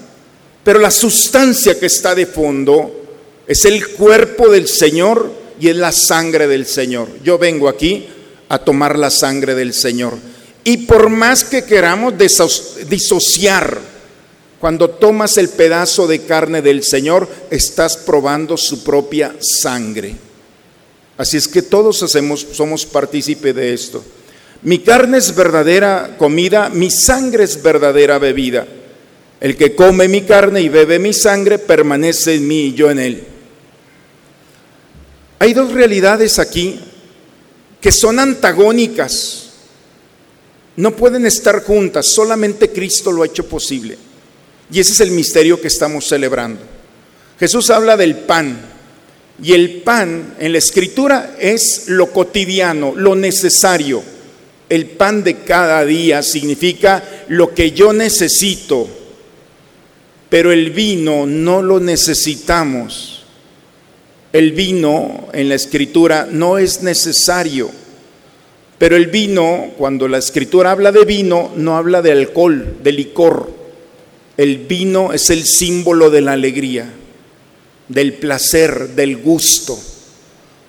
Pero 0.64 0.80
la 0.80 0.90
sustancia 0.90 1.80
que 1.80 1.86
está 1.86 2.16
de 2.16 2.26
fondo 2.26 3.04
es 3.46 3.66
el 3.66 3.90
cuerpo 3.90 4.50
del 4.50 4.68
Señor 4.68 5.32
y 5.60 5.70
es 5.70 5.76
la 5.76 5.92
sangre 5.92 6.48
del 6.48 6.66
Señor. 6.66 7.08
Yo 7.24 7.38
vengo 7.38 7.70
aquí 7.70 8.08
a 8.50 8.58
tomar 8.58 8.98
la 8.98 9.12
sangre 9.12 9.54
del 9.54 9.74
Señor. 9.74 10.18
Y 10.68 10.78
por 10.78 11.10
más 11.10 11.44
que 11.44 11.64
queramos 11.64 12.16
disociar, 12.90 13.80
cuando 14.60 14.90
tomas 14.90 15.38
el 15.38 15.50
pedazo 15.50 16.08
de 16.08 16.24
carne 16.24 16.64
del 16.64 16.84
Señor, 16.84 17.30
estás 17.52 17.98
probando 17.98 18.58
su 18.58 18.84
propia 18.84 19.36
sangre. 19.40 20.16
Así 21.18 21.38
es 21.38 21.48
que 21.48 21.62
todos 21.62 22.02
hacemos, 22.02 22.46
somos 22.52 22.84
partícipe 22.84 23.54
de 23.54 23.76
esto. 23.76 24.04
Mi 24.64 24.80
carne 24.80 25.20
es 25.20 25.36
verdadera 25.36 26.16
comida, 26.18 26.70
mi 26.70 26.90
sangre 26.90 27.44
es 27.44 27.62
verdadera 27.62 28.18
bebida. 28.18 28.66
El 29.40 29.56
que 29.56 29.76
come 29.76 30.08
mi 30.08 30.22
carne 30.24 30.62
y 30.62 30.70
bebe 30.70 30.98
mi 30.98 31.14
sangre 31.14 31.60
permanece 31.60 32.34
en 32.34 32.48
mí 32.48 32.62
y 32.62 32.74
yo 32.74 32.90
en 32.90 32.98
él. 32.98 33.24
Hay 35.38 35.54
dos 35.54 35.74
realidades 35.74 36.40
aquí 36.40 36.80
que 37.80 37.92
son 37.92 38.18
antagónicas. 38.18 39.45
No 40.78 40.96
pueden 40.96 41.26
estar 41.26 41.64
juntas, 41.64 42.12
solamente 42.14 42.72
Cristo 42.72 43.12
lo 43.12 43.24
ha 43.24 43.28
hecho 43.28 43.48
posible. 43.48 43.98
Y 44.72 44.80
ese 44.80 44.94
es 44.94 45.00
el 45.02 45.12
misterio 45.12 45.60
que 45.60 45.68
estamos 45.68 46.06
celebrando. 46.08 46.62
Jesús 47.40 47.70
habla 47.70 47.98
del 47.98 48.16
pan. 48.16 48.74
Y 49.42 49.54
el 49.54 49.82
pan 49.82 50.36
en 50.40 50.54
la 50.54 50.60
escritura 50.60 51.36
es 51.38 51.86
lo 51.88 52.12
cotidiano, 52.12 52.94
lo 52.96 53.16
necesario. 53.16 54.02
El 54.70 54.88
pan 54.88 55.24
de 55.24 55.40
cada 55.44 55.84
día 55.84 56.24
significa 56.24 57.04
lo 57.28 57.54
que 57.54 57.72
yo 57.72 57.92
necesito. 57.92 58.88
Pero 60.30 60.52
el 60.52 60.72
vino 60.72 61.26
no 61.26 61.62
lo 61.62 61.80
necesitamos 61.80 63.16
el 64.36 64.52
vino 64.52 65.30
en 65.32 65.48
la 65.48 65.56
escritura 65.56 66.28
no 66.30 66.58
es 66.58 66.82
necesario, 66.82 67.72
pero 68.78 68.96
el 68.96 69.08
vino, 69.08 69.72
cuando 69.78 70.08
la 70.08 70.18
escritura 70.18 70.72
habla 70.72 70.92
de 70.92 71.06
vino, 71.06 71.52
no 71.56 71.78
habla 71.78 72.02
de 72.02 72.12
alcohol, 72.12 72.78
de 72.84 72.92
licor. 72.92 73.50
El 74.36 74.58
vino 74.58 75.14
es 75.14 75.30
el 75.30 75.46
símbolo 75.46 76.10
de 76.10 76.22
la 76.22 76.34
alegría, 76.34 76.92
del 77.88 78.14
placer, 78.16 78.90
del 78.90 79.18
gusto. 79.18 79.80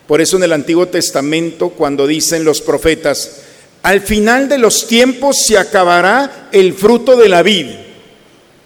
Por 0.07 0.21
eso 0.21 0.37
en 0.37 0.43
el 0.43 0.53
Antiguo 0.53 0.87
Testamento, 0.87 1.69
cuando 1.69 2.07
dicen 2.07 2.45
los 2.45 2.61
profetas, 2.61 3.41
al 3.83 3.99
final 3.99 4.47
de 4.47 4.57
los 4.57 4.87
tiempos 4.87 5.43
se 5.45 5.57
acabará 5.57 6.49
el 6.53 6.73
fruto 6.73 7.17
de 7.17 7.27
la 7.27 7.43
vid. 7.43 7.67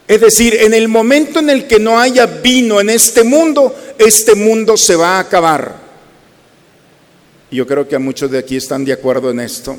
Es 0.08 0.22
decir, 0.22 0.56
en 0.62 0.76
el 0.76 0.88
momento 0.88 1.40
en 1.40 1.50
el 1.50 1.66
que 1.66 1.80
no 1.80 2.00
haya 2.00 2.28
vino 2.28 2.80
en 2.80 2.92
este 2.92 3.24
mundo, 3.24 3.76
este 3.98 4.36
mundo 4.36 4.78
se 4.78 4.96
va 4.96 5.18
a 5.18 5.20
acabar. 5.20 5.81
Yo 7.52 7.68
creo 7.68 7.86
que 7.86 7.98
muchos 7.98 8.32
de 8.32 8.38
aquí 8.38 8.56
están 8.56 8.86
de 8.86 8.94
acuerdo 8.94 9.30
en 9.30 9.42
esto. 9.42 9.76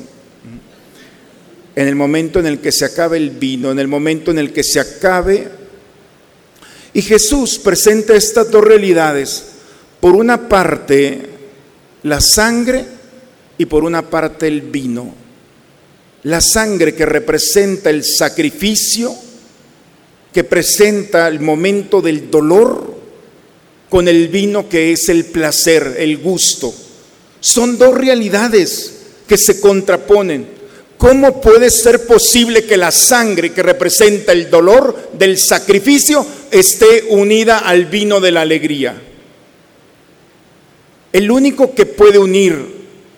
En 1.75 1.87
el 1.87 1.95
momento 1.95 2.39
en 2.39 2.45
el 2.45 2.59
que 2.59 2.71
se 2.71 2.85
acabe 2.85 3.17
el 3.17 3.31
vino, 3.31 3.71
en 3.71 3.79
el 3.79 3.87
momento 3.87 4.31
en 4.31 4.39
el 4.39 4.53
que 4.53 4.63
se 4.63 4.79
acabe... 4.79 5.63
Y 6.95 7.01
Jesús 7.01 7.57
presenta 7.57 8.15
estas 8.15 8.51
dos 8.51 8.63
realidades. 8.63 9.45
Por 9.99 10.15
una 10.15 10.47
parte, 10.47 11.27
la 12.03 12.21
sangre 12.21 12.85
y 13.57 13.65
por 13.65 13.83
una 13.83 14.07
parte 14.07 14.47
el 14.47 14.61
vino. 14.61 15.15
La 16.21 16.39
sangre 16.39 16.93
que 16.93 17.07
representa 17.07 17.89
el 17.89 18.03
sacrificio, 18.03 19.11
que 20.31 20.43
presenta 20.43 21.27
el 21.27 21.39
momento 21.39 21.99
del 21.99 22.29
dolor, 22.29 22.95
con 23.89 24.07
el 24.07 24.27
vino 24.27 24.69
que 24.69 24.91
es 24.91 25.09
el 25.09 25.25
placer, 25.25 25.95
el 25.97 26.19
gusto. 26.19 26.71
Son 27.43 27.77
dos 27.77 27.93
realidades 27.93 28.93
que 29.27 29.37
se 29.37 29.59
contraponen. 29.59 30.47
¿Cómo 30.97 31.41
puede 31.41 31.69
ser 31.69 32.07
posible 32.07 32.63
que 32.63 32.77
la 32.77 32.89
sangre 32.89 33.51
que 33.51 33.61
representa 33.61 34.31
el 34.31 34.49
dolor 34.49 35.11
del 35.11 35.37
sacrificio 35.37 36.25
esté 36.49 37.03
unida 37.09 37.59
al 37.59 37.87
vino 37.87 38.21
de 38.21 38.31
la 38.31 38.43
alegría? 38.43 38.95
El 41.11 41.29
único 41.29 41.75
que 41.75 41.85
puede 41.85 42.17
unir 42.17 42.65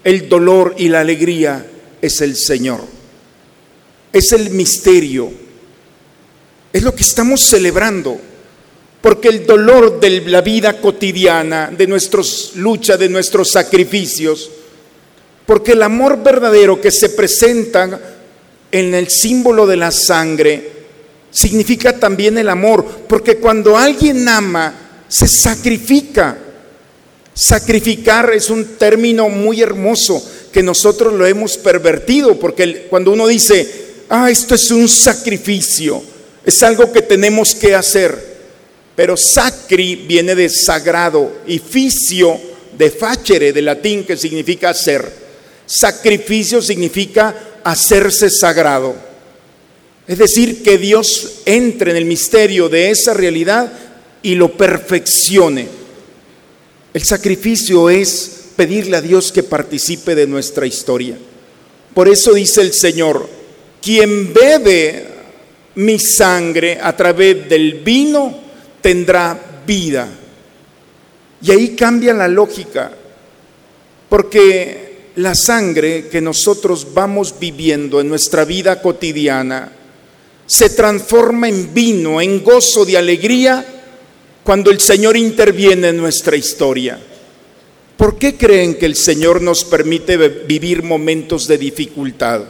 el 0.03 0.27
dolor 0.27 0.73
y 0.75 0.89
la 0.89 1.01
alegría 1.01 1.63
es 2.01 2.19
el 2.21 2.35
Señor. 2.35 2.81
Es 4.11 4.31
el 4.31 4.49
misterio. 4.49 5.31
Es 6.73 6.81
lo 6.81 6.95
que 6.95 7.03
estamos 7.03 7.41
celebrando. 7.41 8.19
Porque 9.05 9.27
el 9.27 9.45
dolor 9.45 9.99
de 9.99 10.21
la 10.21 10.41
vida 10.41 10.81
cotidiana, 10.81 11.69
de 11.69 11.85
nuestras 11.85 12.53
luchas, 12.55 12.97
de 12.97 13.07
nuestros 13.07 13.51
sacrificios, 13.51 14.49
porque 15.45 15.73
el 15.73 15.83
amor 15.83 16.23
verdadero 16.23 16.81
que 16.81 16.89
se 16.89 17.09
presenta 17.09 17.99
en 18.71 18.95
el 18.95 19.07
símbolo 19.07 19.67
de 19.67 19.75
la 19.77 19.91
sangre 19.91 20.71
significa 21.29 21.99
también 21.99 22.39
el 22.39 22.49
amor, 22.49 22.83
porque 23.07 23.37
cuando 23.37 23.77
alguien 23.77 24.27
ama, 24.27 24.73
se 25.07 25.27
sacrifica. 25.27 26.39
Sacrificar 27.31 28.33
es 28.33 28.49
un 28.49 28.65
término 28.75 29.29
muy 29.29 29.61
hermoso 29.61 30.27
que 30.51 30.63
nosotros 30.63 31.13
lo 31.13 31.27
hemos 31.27 31.57
pervertido, 31.57 32.39
porque 32.39 32.87
cuando 32.89 33.11
uno 33.11 33.27
dice, 33.27 33.71
ah, 34.09 34.31
esto 34.31 34.55
es 34.55 34.71
un 34.71 34.89
sacrificio, 34.89 36.01
es 36.43 36.63
algo 36.63 36.91
que 36.91 37.03
tenemos 37.03 37.53
que 37.53 37.75
hacer. 37.75 38.34
Pero 38.95 39.17
sacri 39.17 39.95
viene 39.95 40.35
de 40.35 40.49
sagrado 40.49 41.41
y 41.45 41.59
ficio 41.59 42.39
de 42.77 42.89
facere, 42.89 43.51
de 43.51 43.61
latín, 43.61 44.03
que 44.03 44.15
significa 44.15 44.69
hacer. 44.69 45.11
Sacrificio 45.65 46.61
significa 46.61 47.59
hacerse 47.63 48.29
sagrado. 48.29 48.95
Es 50.07 50.17
decir, 50.17 50.61
que 50.63 50.77
Dios 50.77 51.41
entre 51.45 51.91
en 51.91 51.97
el 51.97 52.05
misterio 52.05 52.69
de 52.69 52.91
esa 52.91 53.13
realidad 53.13 53.71
y 54.21 54.35
lo 54.35 54.55
perfeccione. 54.55 55.67
El 56.93 57.03
sacrificio 57.03 57.89
es 57.89 58.45
pedirle 58.55 58.97
a 58.97 59.01
Dios 59.01 59.31
que 59.31 59.43
participe 59.43 60.15
de 60.15 60.27
nuestra 60.27 60.65
historia. 60.65 61.17
Por 61.93 62.07
eso 62.07 62.33
dice 62.33 62.61
el 62.61 62.73
Señor, 62.73 63.27
quien 63.81 64.33
bebe 64.33 65.07
mi 65.75 65.99
sangre 65.99 66.79
a 66.81 66.95
través 66.95 67.49
del 67.49 67.75
vino 67.75 68.44
tendrá 68.85 69.63
vida. 69.65 70.07
Y 71.41 71.49
ahí 71.49 71.69
cambia 71.69 72.13
la 72.13 72.27
lógica, 72.27 72.91
porque 74.07 75.09
la 75.15 75.33
sangre 75.33 76.07
que 76.07 76.21
nosotros 76.21 76.93
vamos 76.93 77.33
viviendo 77.39 77.99
en 77.99 78.09
nuestra 78.09 78.45
vida 78.45 78.79
cotidiana 78.83 79.71
se 80.45 80.69
transforma 80.69 81.49
en 81.49 81.73
vino, 81.73 82.21
en 82.21 82.43
gozo 82.43 82.85
de 82.85 82.95
alegría 82.95 83.65
cuando 84.43 84.69
el 84.69 84.79
Señor 84.79 85.17
interviene 85.17 85.87
en 85.87 85.97
nuestra 85.97 86.35
historia. 86.35 86.99
¿Por 87.97 88.19
qué 88.19 88.37
creen 88.37 88.75
que 88.75 88.85
el 88.85 88.95
Señor 88.95 89.41
nos 89.41 89.65
permite 89.65 90.15
vivir 90.15 90.83
momentos 90.83 91.47
de 91.47 91.57
dificultad? 91.57 92.43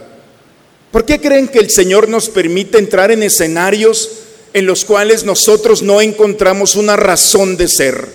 ¿Por 0.92 1.06
qué 1.06 1.18
creen 1.18 1.48
que 1.48 1.60
el 1.60 1.70
Señor 1.70 2.10
nos 2.10 2.28
permite 2.28 2.76
entrar 2.76 3.10
en 3.10 3.22
escenarios 3.22 4.25
en 4.56 4.64
los 4.64 4.86
cuales 4.86 5.24
nosotros 5.24 5.82
no 5.82 6.00
encontramos 6.00 6.76
una 6.76 6.96
razón 6.96 7.58
de 7.58 7.68
ser? 7.68 8.08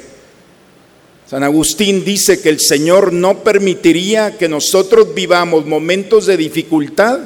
San 1.30 1.44
Agustín 1.44 2.04
dice 2.04 2.42
que 2.42 2.50
el 2.50 2.60
Señor 2.60 3.14
no 3.14 3.44
permitiría 3.44 4.40
que 4.40 4.50
nosotros 4.50 5.14
vivamos 5.14 5.68
momentos 5.68 6.26
de 6.26 6.38
dificultad 6.38 7.20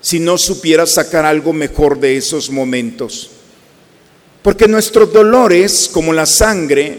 si 0.00 0.18
no 0.18 0.38
supiera 0.38 0.86
sacar 0.86 1.24
algo 1.24 1.52
mejor 1.52 2.00
de 2.00 2.16
esos 2.16 2.50
momentos. 2.50 3.30
Porque 4.42 4.66
nuestros 4.66 5.12
dolores, 5.12 5.88
como 5.92 6.12
la 6.12 6.26
sangre 6.26 6.98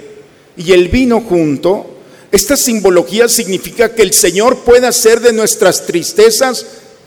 y 0.55 0.71
el 0.71 0.87
vino 0.87 1.19
junto, 1.19 1.97
esta 2.31 2.55
simbología 2.55 3.27
significa 3.27 3.93
que 3.93 4.03
el 4.03 4.13
Señor 4.13 4.59
puede 4.59 4.87
hacer 4.87 5.19
de 5.19 5.33
nuestras 5.33 5.85
tristezas 5.85 6.65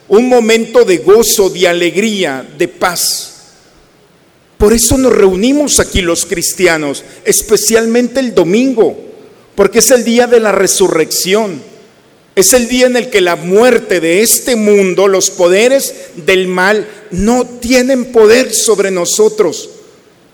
un 0.09 0.29
momento 0.29 0.85
de 0.85 0.99
gozo, 0.99 1.49
de 1.49 1.67
alegría, 1.67 2.47
de 2.59 2.69
paz. 2.69 3.36
Por 4.59 4.73
eso 4.73 4.97
nos 4.97 5.13
reunimos 5.13 5.81
aquí 5.81 6.01
los 6.03 6.25
cristianos, 6.27 7.05
especialmente 7.25 8.21
el 8.21 8.35
domingo 8.35 9.07
porque 9.57 9.79
es 9.79 9.91
el 9.91 10.05
día 10.05 10.29
de 10.29 10.39
la 10.39 10.53
resurrección. 10.53 11.61
Es 12.37 12.53
el 12.53 12.69
día 12.69 12.87
en 12.87 12.97
el 12.97 13.09
que 13.09 13.23
la 13.23 13.35
muerte 13.35 13.99
de 14.01 14.21
este 14.21 14.55
mundo, 14.55 15.09
los 15.09 15.31
poderes 15.31 15.95
del 16.15 16.47
mal, 16.47 16.87
no 17.11 17.47
tienen 17.47 18.13
poder 18.13 18.55
sobre 18.55 18.91
nosotros. 18.91 19.71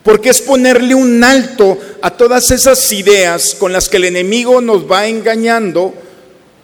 Porque 0.02 0.30
es 0.30 0.42
ponerle 0.42 0.96
un 0.96 1.22
alto 1.22 1.78
a 2.02 2.11
todas 2.11 2.50
esas 2.50 2.92
ideas 2.92 3.54
con 3.54 3.72
las 3.72 3.88
que 3.88 3.98
el 3.98 4.04
enemigo 4.06 4.61
nos 4.61 4.90
va 4.90 5.06
engañando 5.06 5.94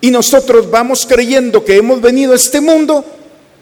y 0.00 0.10
nosotros 0.10 0.68
vamos 0.68 1.06
creyendo 1.08 1.64
que 1.64 1.76
hemos 1.76 2.00
venido 2.00 2.32
a 2.32 2.36
este 2.36 2.60
mundo 2.60 3.04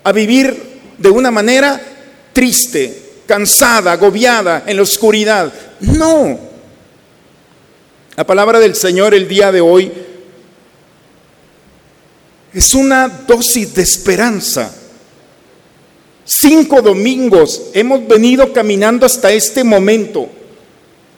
a 0.02 0.12
vivir 0.12 0.56
de 0.96 1.10
una 1.10 1.30
manera 1.30 1.78
triste, 2.32 3.05
cansada, 3.26 3.92
agobiada, 3.92 4.64
en 4.66 4.76
la 4.76 4.82
oscuridad. 4.82 5.52
No, 5.80 6.38
la 8.16 8.24
palabra 8.24 8.58
del 8.58 8.74
Señor 8.74 9.14
el 9.14 9.28
día 9.28 9.52
de 9.52 9.60
hoy 9.60 9.92
es 12.54 12.72
una 12.72 13.08
dosis 13.08 13.74
de 13.74 13.82
esperanza. 13.82 14.74
Cinco 16.24 16.80
domingos 16.80 17.64
hemos 17.74 18.08
venido 18.08 18.54
caminando 18.54 19.04
hasta 19.04 19.30
este 19.30 19.62
momento. 19.62 20.30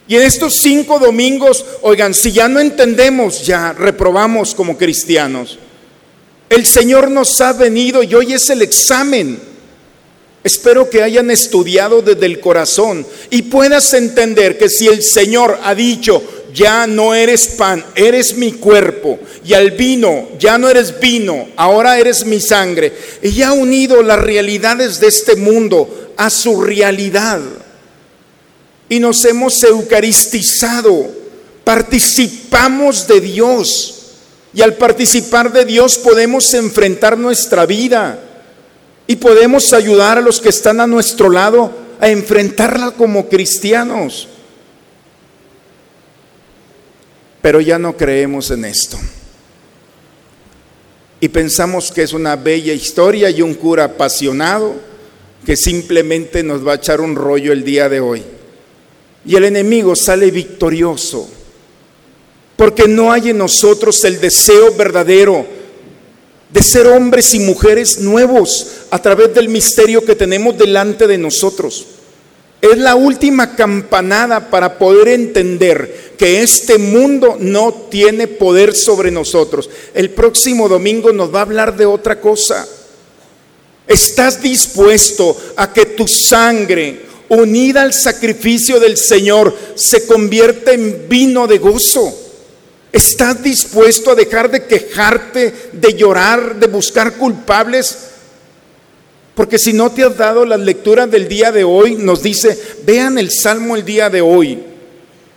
Y 0.09 0.17
en 0.17 0.23
estos 0.23 0.55
cinco 0.61 0.99
domingos, 0.99 1.65
oigan, 1.83 2.13
si 2.13 2.33
ya 2.33 2.49
no 2.49 2.59
entendemos, 2.59 3.45
ya 3.45 3.71
reprobamos 3.71 4.53
como 4.53 4.77
cristianos. 4.77 5.57
El 6.49 6.65
Señor 6.65 7.09
nos 7.09 7.39
ha 7.39 7.53
venido 7.53 8.03
y 8.03 8.13
hoy 8.13 8.33
es 8.33 8.49
el 8.49 8.61
examen. 8.61 9.39
Espero 10.43 10.89
que 10.89 11.03
hayan 11.03 11.31
estudiado 11.31 12.01
desde 12.01 12.25
el 12.25 12.39
corazón 12.39 13.05
y 13.29 13.43
puedas 13.43 13.93
entender 13.93 14.57
que 14.57 14.69
si 14.69 14.87
el 14.87 15.03
Señor 15.03 15.59
ha 15.63 15.75
dicho, 15.75 16.23
ya 16.53 16.87
no 16.87 17.13
eres 17.13 17.47
pan, 17.49 17.83
eres 17.93 18.35
mi 18.35 18.53
cuerpo. 18.53 19.19
Y 19.45 19.53
al 19.53 19.71
vino, 19.71 20.29
ya 20.39 20.57
no 20.57 20.69
eres 20.69 20.97
vino, 20.99 21.49
ahora 21.57 21.99
eres 21.99 22.25
mi 22.25 22.39
sangre. 22.39 22.93
Y 23.21 23.41
ha 23.41 23.51
unido 23.51 24.01
las 24.01 24.19
realidades 24.19 24.99
de 25.01 25.07
este 25.07 25.35
mundo 25.35 26.13
a 26.15 26.29
su 26.29 26.61
realidad. 26.61 27.41
Y 28.87 28.99
nos 28.99 29.23
hemos 29.25 29.61
eucaristizado, 29.63 31.05
participamos 31.65 33.07
de 33.07 33.19
Dios. 33.19 33.95
Y 34.53 34.61
al 34.61 34.75
participar 34.75 35.51
de 35.51 35.65
Dios 35.65 35.97
podemos 35.97 36.53
enfrentar 36.53 37.17
nuestra 37.17 37.65
vida 37.65 38.28
y 39.09 39.17
podemos 39.17 39.73
ayudar 39.73 40.17
a 40.17 40.21
los 40.21 40.39
que 40.39 40.47
están 40.47 40.79
a 40.79 40.87
nuestro 40.87 41.29
lado 41.29 41.73
a 41.99 42.07
enfrentarla 42.07 42.91
como 42.91 43.27
cristianos. 43.27 44.29
pero 47.41 47.61
ya 47.61 47.79
no 47.79 47.95
creemos 47.95 48.51
en 48.51 48.65
esto. 48.65 48.97
Y 51.21 51.29
pensamos 51.29 51.91
que 51.91 52.03
es 52.03 52.13
una 52.13 52.35
bella 52.35 52.73
historia 52.73 53.29
y 53.29 53.41
un 53.41 53.53
cura 53.53 53.85
apasionado 53.85 54.75
que 55.45 55.55
simplemente 55.55 56.43
nos 56.43 56.65
va 56.65 56.73
a 56.73 56.75
echar 56.75 57.01
un 57.01 57.15
rollo 57.15 57.51
el 57.51 57.63
día 57.63 57.89
de 57.89 57.99
hoy. 57.99 58.23
Y 59.25 59.35
el 59.35 59.45
enemigo 59.45 59.95
sale 59.95 60.31
victorioso, 60.31 61.29
porque 62.55 62.87
no 62.87 63.11
hay 63.11 63.29
en 63.29 63.37
nosotros 63.37 64.03
el 64.05 64.19
deseo 64.21 64.73
verdadero 64.75 65.45
de 66.49 66.63
ser 66.63 66.87
hombres 66.87 67.33
y 67.33 67.39
mujeres 67.39 67.99
nuevos 67.99 68.67
a 68.89 69.01
través 69.01 69.33
del 69.33 69.49
misterio 69.49 70.03
que 70.03 70.15
tenemos 70.15 70.57
delante 70.57 71.05
de 71.07 71.17
nosotros. 71.17 71.85
Es 72.61 72.77
la 72.77 72.95
última 72.95 73.55
campanada 73.55 74.49
para 74.49 74.77
poder 74.77 75.09
entender 75.09 76.13
que 76.17 76.41
este 76.41 76.77
mundo 76.77 77.37
no 77.39 77.71
tiene 77.89 78.27
poder 78.27 78.75
sobre 78.75 79.11
nosotros. 79.11 79.69
El 79.93 80.09
próximo 80.09 80.67
domingo 80.67 81.13
nos 81.13 81.33
va 81.33 81.39
a 81.39 81.43
hablar 81.43 81.77
de 81.77 81.85
otra 81.85 82.19
cosa. 82.19 82.67
¿Estás 83.87 84.41
dispuesto 84.41 85.37
a 85.55 85.71
que 85.71 85.85
tu 85.85 86.07
sangre, 86.07 87.03
unida 87.29 87.83
al 87.83 87.93
sacrificio 87.93 88.79
del 88.79 88.97
Señor, 88.97 89.55
se 89.75 90.05
convierta 90.05 90.73
en 90.73 91.07
vino 91.07 91.47
de 91.47 91.59
gozo? 91.59 92.28
¿Estás 92.91 93.43
dispuesto 93.43 94.11
a 94.11 94.15
dejar 94.15 94.49
de 94.49 94.65
quejarte, 94.65 95.53
de 95.73 95.93
llorar, 95.93 96.55
de 96.55 96.67
buscar 96.67 97.13
culpables? 97.13 98.09
Porque 99.35 99.59
si 99.59 99.73
no 99.73 99.91
te 99.91 100.03
has 100.03 100.17
dado 100.17 100.43
las 100.43 100.59
lecturas 100.59 101.09
del 101.09 101.27
día 101.27 101.51
de 101.51 101.63
hoy, 101.63 101.95
nos 101.95 102.23
dice, 102.23 102.57
vean 102.83 103.17
el 103.17 103.31
Salmo 103.31 103.75
el 103.75 103.85
día 103.85 104.09
de 104.09 104.21
hoy. 104.21 104.59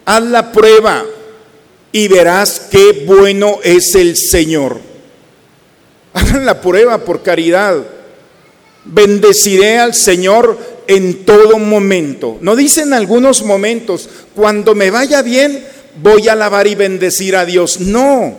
Haz 0.04 0.22
la 0.24 0.50
prueba 0.50 1.04
y 1.92 2.08
verás 2.08 2.68
qué 2.70 3.04
bueno 3.06 3.58
es 3.62 3.94
el 3.94 4.16
Señor. 4.16 4.80
Hagan 6.14 6.44
la 6.44 6.60
prueba 6.60 7.04
por 7.04 7.22
caridad. 7.22 7.76
Bendeciré 8.84 9.78
al 9.78 9.94
Señor 9.94 10.58
en 10.86 11.24
todo 11.24 11.58
momento. 11.58 12.38
No 12.40 12.56
dicen 12.56 12.92
algunos 12.92 13.42
momentos, 13.42 14.08
cuando 14.34 14.74
me 14.74 14.90
vaya 14.90 15.22
bien, 15.22 15.64
voy 15.96 16.28
a 16.28 16.32
alabar 16.32 16.66
y 16.66 16.74
bendecir 16.74 17.36
a 17.36 17.44
Dios. 17.44 17.80
No, 17.80 18.36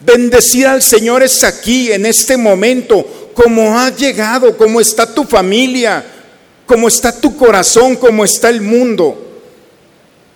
bendecir 0.00 0.66
al 0.66 0.82
Señor 0.82 1.22
es 1.22 1.44
aquí, 1.44 1.92
en 1.92 2.06
este 2.06 2.36
momento, 2.36 3.30
como 3.34 3.78
ha 3.78 3.94
llegado, 3.94 4.56
como 4.56 4.80
está 4.80 5.12
tu 5.12 5.24
familia, 5.24 6.04
como 6.66 6.88
está 6.88 7.18
tu 7.18 7.36
corazón, 7.36 7.96
como 7.96 8.24
está 8.24 8.48
el 8.48 8.60
mundo. 8.60 9.18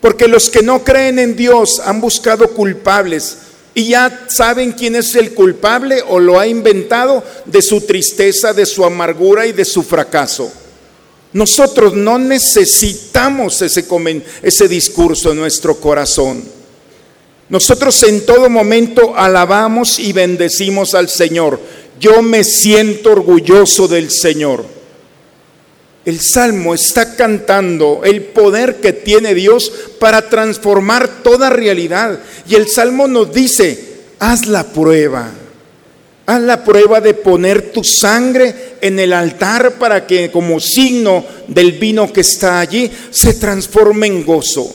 Porque 0.00 0.28
los 0.28 0.50
que 0.50 0.62
no 0.62 0.84
creen 0.84 1.18
en 1.18 1.36
Dios 1.36 1.80
han 1.84 2.00
buscado 2.00 2.48
culpables 2.50 3.38
y 3.74 3.88
ya 3.88 4.26
saben 4.28 4.72
quién 4.72 4.96
es 4.96 5.14
el 5.16 5.34
culpable 5.34 6.02
o 6.08 6.18
lo 6.18 6.38
ha 6.38 6.46
inventado 6.46 7.22
de 7.44 7.60
su 7.60 7.80
tristeza, 7.82 8.52
de 8.52 8.64
su 8.64 8.84
amargura 8.84 9.46
y 9.46 9.52
de 9.52 9.64
su 9.64 9.82
fracaso. 9.82 10.50
Nosotros 11.36 11.92
no 11.92 12.18
necesitamos 12.18 13.60
ese, 13.60 14.68
discurso 14.68 15.32
en 15.32 15.36
nuestro 15.36 15.78
corazón. 15.78 16.42
Nosotros 17.50 18.02
en 18.04 18.24
todo 18.24 18.48
momento 18.48 19.14
alabamos 19.14 19.98
y 19.98 20.14
bendecimos 20.14 20.94
al 20.94 21.10
Señor. 21.10 21.60
Yo 22.00 22.22
me 22.22 22.42
siento 22.42 23.12
orgulloso 23.12 23.86
del 23.86 24.10
Señor. 24.10 24.64
El 26.06 26.20
salmo 26.20 26.72
está 26.72 27.16
cantando 27.16 28.00
el 28.02 28.22
poder 28.22 28.76
que 28.76 28.94
tiene 28.94 29.34
Dios 29.34 29.70
para 30.00 30.30
transformar 30.30 31.22
toda 31.22 31.50
realidad. 31.50 32.18
Y 32.48 32.54
el 32.54 32.66
salmo 32.66 33.08
nos 33.08 33.30
dice, 33.30 33.78
haz 34.20 34.46
la 34.46 34.64
prueba. 34.72 35.30
Haz 36.26 36.42
la 36.42 36.64
prueba 36.64 37.00
de 37.00 37.14
poner 37.14 37.70
tu 37.70 37.84
sangre 37.84 38.76
en 38.80 38.98
el 38.98 39.12
altar 39.12 39.78
para 39.78 40.06
que 40.06 40.30
como 40.32 40.58
signo 40.58 41.24
del 41.46 41.72
vino 41.72 42.12
que 42.12 42.22
está 42.22 42.58
allí 42.58 42.90
se 43.10 43.34
transforme 43.34 44.08
en 44.08 44.26
gozo. 44.26 44.74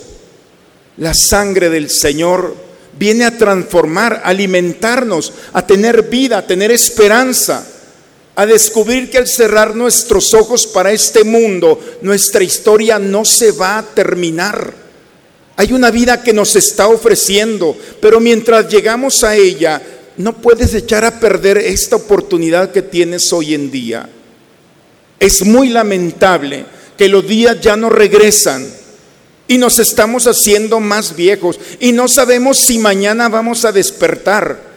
La 0.97 1.13
sangre 1.13 1.69
del 1.69 1.89
Señor 1.89 2.55
viene 2.97 3.25
a 3.25 3.37
transformar, 3.37 4.21
a 4.23 4.29
alimentarnos, 4.29 5.33
a 5.51 5.67
tener 5.67 6.03
vida, 6.03 6.37
a 6.37 6.47
tener 6.47 6.71
esperanza, 6.71 7.67
a 8.35 8.45
descubrir 8.45 9.09
que 9.09 9.17
al 9.17 9.27
cerrar 9.27 9.75
nuestros 9.75 10.33
ojos 10.33 10.65
para 10.67 10.93
este 10.93 11.25
mundo, 11.25 11.79
nuestra 12.01 12.43
historia 12.43 12.97
no 12.97 13.25
se 13.25 13.51
va 13.51 13.77
a 13.77 13.83
terminar. 13.83 14.73
Hay 15.57 15.73
una 15.73 15.91
vida 15.91 16.23
que 16.23 16.31
nos 16.31 16.55
está 16.55 16.87
ofreciendo, 16.87 17.77
pero 17.99 18.21
mientras 18.21 18.69
llegamos 18.69 19.23
a 19.25 19.35
ella, 19.35 19.81
no 20.17 20.37
puedes 20.37 20.73
echar 20.73 21.05
a 21.05 21.19
perder 21.19 21.57
esta 21.57 21.95
oportunidad 21.95 22.71
que 22.71 22.81
tienes 22.81 23.31
hoy 23.33 23.53
en 23.53 23.71
día. 23.71 24.09
Es 25.19 25.45
muy 25.45 25.69
lamentable 25.69 26.65
que 26.97 27.07
los 27.07 27.27
días 27.27 27.59
ya 27.61 27.75
no 27.75 27.89
regresan 27.89 28.67
y 29.47 29.57
nos 29.57 29.79
estamos 29.79 30.27
haciendo 30.27 30.79
más 30.79 31.15
viejos 31.15 31.59
y 31.79 31.91
no 31.91 32.07
sabemos 32.07 32.59
si 32.59 32.79
mañana 32.79 33.29
vamos 33.29 33.65
a 33.65 33.71
despertar. 33.71 34.71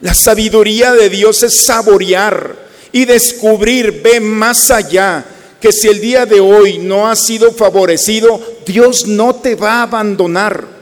La 0.00 0.14
sabiduría 0.14 0.92
de 0.92 1.08
Dios 1.08 1.42
es 1.42 1.64
saborear 1.64 2.68
y 2.92 3.04
descubrir, 3.04 4.00
ve 4.02 4.20
más 4.20 4.70
allá, 4.70 5.24
que 5.60 5.72
si 5.72 5.88
el 5.88 6.00
día 6.00 6.24
de 6.24 6.40
hoy 6.40 6.78
no 6.78 7.08
ha 7.08 7.16
sido 7.16 7.52
favorecido, 7.52 8.40
Dios 8.64 9.06
no 9.06 9.34
te 9.34 9.54
va 9.54 9.80
a 9.80 9.82
abandonar. 9.82 10.77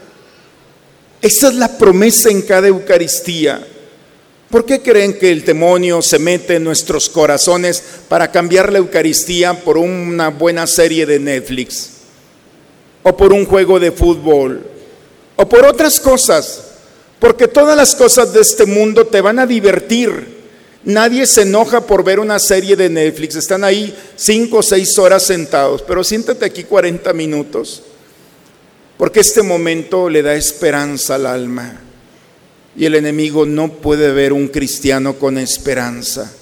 Esa 1.22 1.48
es 1.48 1.54
la 1.54 1.78
promesa 1.78 2.30
en 2.30 2.42
cada 2.42 2.68
Eucaristía. 2.68 3.66
¿Por 4.50 4.64
qué 4.64 4.80
creen 4.80 5.18
que 5.18 5.32
el 5.32 5.44
demonio 5.44 6.00
se 6.02 6.18
mete 6.18 6.56
en 6.56 6.64
nuestros 6.64 7.08
corazones 7.08 7.82
para 8.08 8.30
cambiar 8.30 8.72
la 8.72 8.78
Eucaristía 8.78 9.54
por 9.64 9.76
una 9.76 10.28
buena 10.28 10.66
serie 10.66 11.04
de 11.04 11.18
Netflix? 11.18 11.90
¿O 13.02 13.16
por 13.16 13.32
un 13.32 13.44
juego 13.44 13.80
de 13.80 13.90
fútbol? 13.90 14.64
¿O 15.34 15.48
por 15.48 15.64
otras 15.64 15.98
cosas? 15.98 16.62
Porque 17.18 17.48
todas 17.48 17.76
las 17.76 17.94
cosas 17.94 18.32
de 18.32 18.40
este 18.40 18.66
mundo 18.66 19.06
te 19.06 19.20
van 19.20 19.38
a 19.38 19.46
divertir. 19.46 20.36
Nadie 20.84 21.26
se 21.26 21.42
enoja 21.42 21.80
por 21.80 22.04
ver 22.04 22.20
una 22.20 22.38
serie 22.38 22.76
de 22.76 22.88
Netflix. 22.88 23.34
Están 23.34 23.64
ahí 23.64 23.96
cinco 24.14 24.58
o 24.58 24.62
seis 24.62 24.96
horas 24.98 25.24
sentados, 25.24 25.82
pero 25.82 26.04
siéntate 26.04 26.44
aquí 26.44 26.62
40 26.62 27.12
minutos. 27.12 27.82
Porque 28.96 29.20
este 29.20 29.42
momento 29.42 30.08
le 30.08 30.22
da 30.22 30.34
esperanza 30.34 31.16
al 31.16 31.26
alma. 31.26 31.80
Y 32.76 32.86
el 32.86 32.94
enemigo 32.94 33.46
no 33.46 33.72
puede 33.72 34.12
ver 34.12 34.32
un 34.32 34.48
cristiano 34.48 35.14
con 35.14 35.38
esperanza. 35.38 36.32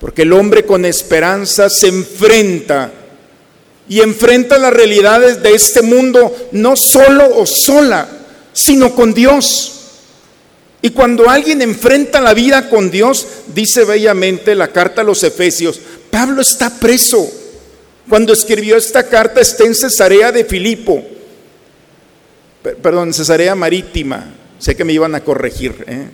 Porque 0.00 0.22
el 0.22 0.32
hombre 0.32 0.64
con 0.64 0.84
esperanza 0.84 1.68
se 1.68 1.88
enfrenta 1.88 2.92
y 3.88 4.00
enfrenta 4.00 4.58
las 4.58 4.72
realidades 4.72 5.42
de 5.42 5.54
este 5.54 5.82
mundo 5.82 6.34
no 6.52 6.76
solo 6.76 7.36
o 7.36 7.46
sola, 7.46 8.06
sino 8.52 8.94
con 8.94 9.14
Dios. 9.14 9.74
Y 10.80 10.90
cuando 10.90 11.28
alguien 11.28 11.62
enfrenta 11.62 12.20
la 12.20 12.34
vida 12.34 12.68
con 12.68 12.90
Dios, 12.90 13.26
dice 13.54 13.84
bellamente 13.84 14.54
la 14.54 14.68
carta 14.68 15.00
a 15.00 15.04
los 15.04 15.24
Efesios, 15.24 15.80
Pablo 16.10 16.42
está 16.42 16.70
preso. 16.78 17.28
Cuando 18.08 18.32
escribió 18.32 18.76
esta 18.76 19.08
carta 19.08 19.40
está 19.40 19.64
en 19.64 19.74
Cesarea 19.74 20.32
de 20.32 20.44
Filipo 20.44 21.04
perdón, 22.62 23.12
Cesarea 23.12 23.54
Marítima, 23.54 24.34
sé 24.58 24.76
que 24.76 24.84
me 24.84 24.92
iban 24.92 25.14
a 25.14 25.20
corregir, 25.20 25.84
¿eh? 25.86 26.08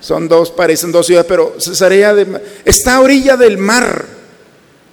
son 0.00 0.28
dos, 0.28 0.50
parecen 0.50 0.92
dos 0.92 1.06
ciudades, 1.06 1.28
pero 1.28 1.56
Cesarea 1.58 2.14
de, 2.14 2.40
está 2.64 2.96
a 2.96 3.00
orilla 3.00 3.36
del 3.36 3.58
mar, 3.58 4.04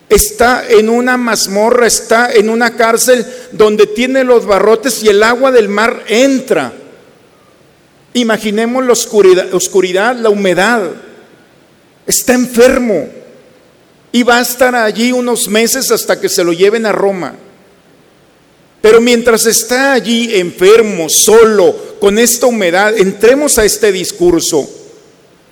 está 0.09 0.65
en 0.67 0.89
una 0.89 1.17
mazmorra, 1.17 1.87
está 1.87 2.31
en 2.33 2.49
una 2.49 2.75
cárcel 2.75 3.25
donde 3.51 3.87
tiene 3.87 4.23
los 4.23 4.45
barrotes 4.45 5.03
y 5.03 5.09
el 5.09 5.23
agua 5.23 5.51
del 5.51 5.69
mar 5.69 6.03
entra. 6.07 6.73
Imaginemos 8.13 8.85
la 8.85 8.93
oscuridad, 8.93 9.53
oscuridad 9.53 10.15
la 10.15 10.29
humedad, 10.29 10.91
está 12.05 12.33
enfermo 12.33 13.07
y 14.11 14.23
va 14.23 14.37
a 14.37 14.41
estar 14.41 14.75
allí 14.75 15.11
unos 15.11 15.47
meses 15.47 15.91
hasta 15.91 16.19
que 16.19 16.29
se 16.29 16.43
lo 16.43 16.53
lleven 16.53 16.85
a 16.85 16.91
Roma. 16.91 17.35
Pero 18.83 18.99
mientras 18.99 19.45
está 19.45 19.93
allí 19.93 20.35
enfermo, 20.35 21.07
solo, 21.07 21.73
con 22.01 22.19
esta 22.19 22.47
humedad, 22.47 22.97
entremos 22.97 23.57
a 23.57 23.63
este 23.63 23.93
discurso. 23.93 24.69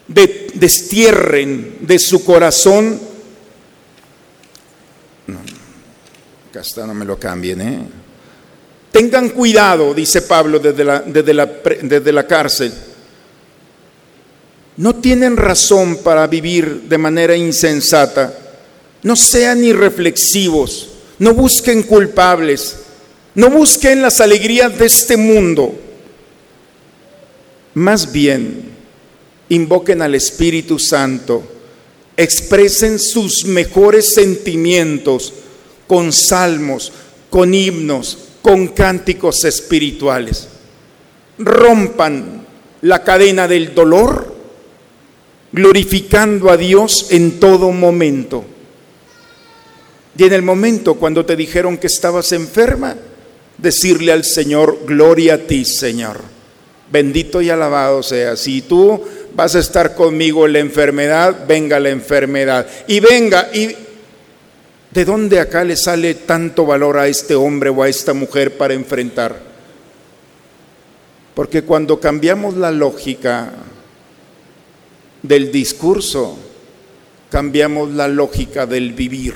De, 0.06 0.48
destierren 0.54 1.78
de 1.80 1.98
su 1.98 2.26
corazón. 2.26 3.00
No, 5.28 5.40
acá 6.50 6.60
está, 6.60 6.86
no 6.86 6.94
me 6.94 7.06
lo 7.06 7.18
cambien, 7.18 7.62
¿eh? 7.62 7.80
Tengan 8.92 9.30
cuidado, 9.30 9.94
dice 9.94 10.24
Pablo 10.24 10.60
desde 10.60 10.84
la, 10.84 11.00
desde 11.00 11.34
la, 11.34 11.46
desde 11.84 12.12
la 12.12 12.28
cárcel. 12.28 12.74
No 14.76 14.96
tienen 14.96 15.38
razón 15.38 16.00
para 16.04 16.28
vivir 16.28 16.82
de 16.82 16.98
manera 16.98 17.38
insensata. 17.38 18.38
No 19.04 19.16
sean 19.16 19.64
irreflexivos. 19.64 20.90
No 21.18 21.34
busquen 21.34 21.84
culpables. 21.84 22.76
No 23.34 23.50
busquen 23.50 24.02
las 24.02 24.20
alegrías 24.20 24.78
de 24.78 24.86
este 24.86 25.16
mundo. 25.16 25.74
Más 27.74 28.12
bien, 28.12 28.64
invoquen 29.48 30.02
al 30.02 30.16
Espíritu 30.16 30.78
Santo. 30.78 31.44
Expresen 32.18 33.00
sus 33.00 33.46
mejores 33.46 34.14
sentimientos 34.14 35.34
con 35.88 36.12
salmos, 36.12 36.92
con 37.30 37.54
himnos, 37.54 38.18
con 38.42 38.68
cánticos 38.68 39.46
espirituales. 39.46 40.50
Rompan 41.38 42.46
la 42.82 43.04
cadena 43.04 43.48
del 43.48 43.74
dolor, 43.74 44.36
glorificando 45.54 46.50
a 46.50 46.58
Dios 46.58 47.08
en 47.12 47.40
todo 47.40 47.72
momento. 47.72 48.44
Y 50.18 50.26
en 50.26 50.34
el 50.34 50.42
momento 50.42 50.96
cuando 50.96 51.26
te 51.26 51.38
dijeron 51.38 51.78
que 51.78 51.88
estabas 51.88 52.34
enferma, 52.34 52.98
decirle 53.62 54.12
al 54.12 54.24
Señor, 54.24 54.80
gloria 54.86 55.36
a 55.36 55.38
ti, 55.38 55.66
Señor. 55.66 56.20
Bendito 56.92 57.42
y 57.42 57.50
alabado 57.50 58.04
sea. 58.04 58.36
Si 58.36 58.62
tú 58.64 59.02
vas 59.34 59.56
a 59.56 59.60
estar 59.60 59.96
conmigo 59.96 60.46
en 60.46 60.54
la 60.54 60.60
enfermedad, 60.60 61.46
venga 61.48 61.80
la 61.80 61.90
enfermedad. 61.90 62.68
Y 62.88 63.00
venga, 63.00 63.50
y 63.54 63.76
¿de 64.92 65.06
dónde 65.06 65.40
acá 65.40 65.64
le 65.64 65.78
sale 65.78 66.16
tanto 66.16 66.66
valor 66.66 66.98
a 66.98 67.08
este 67.08 67.36
hombre 67.36 67.70
o 67.70 67.84
a 67.84 67.90
esta 67.90 68.14
mujer 68.14 68.58
para 68.58 68.74
enfrentar? 68.74 69.52
Porque 71.34 71.62
cuando 71.62 72.00
cambiamos 72.00 72.58
la 72.58 72.72
lógica 72.72 73.54
del 75.22 75.52
discurso, 75.52 76.38
cambiamos 77.30 77.92
la 77.92 78.10
lógica 78.10 78.66
del 78.66 78.92
vivir. 78.92 79.36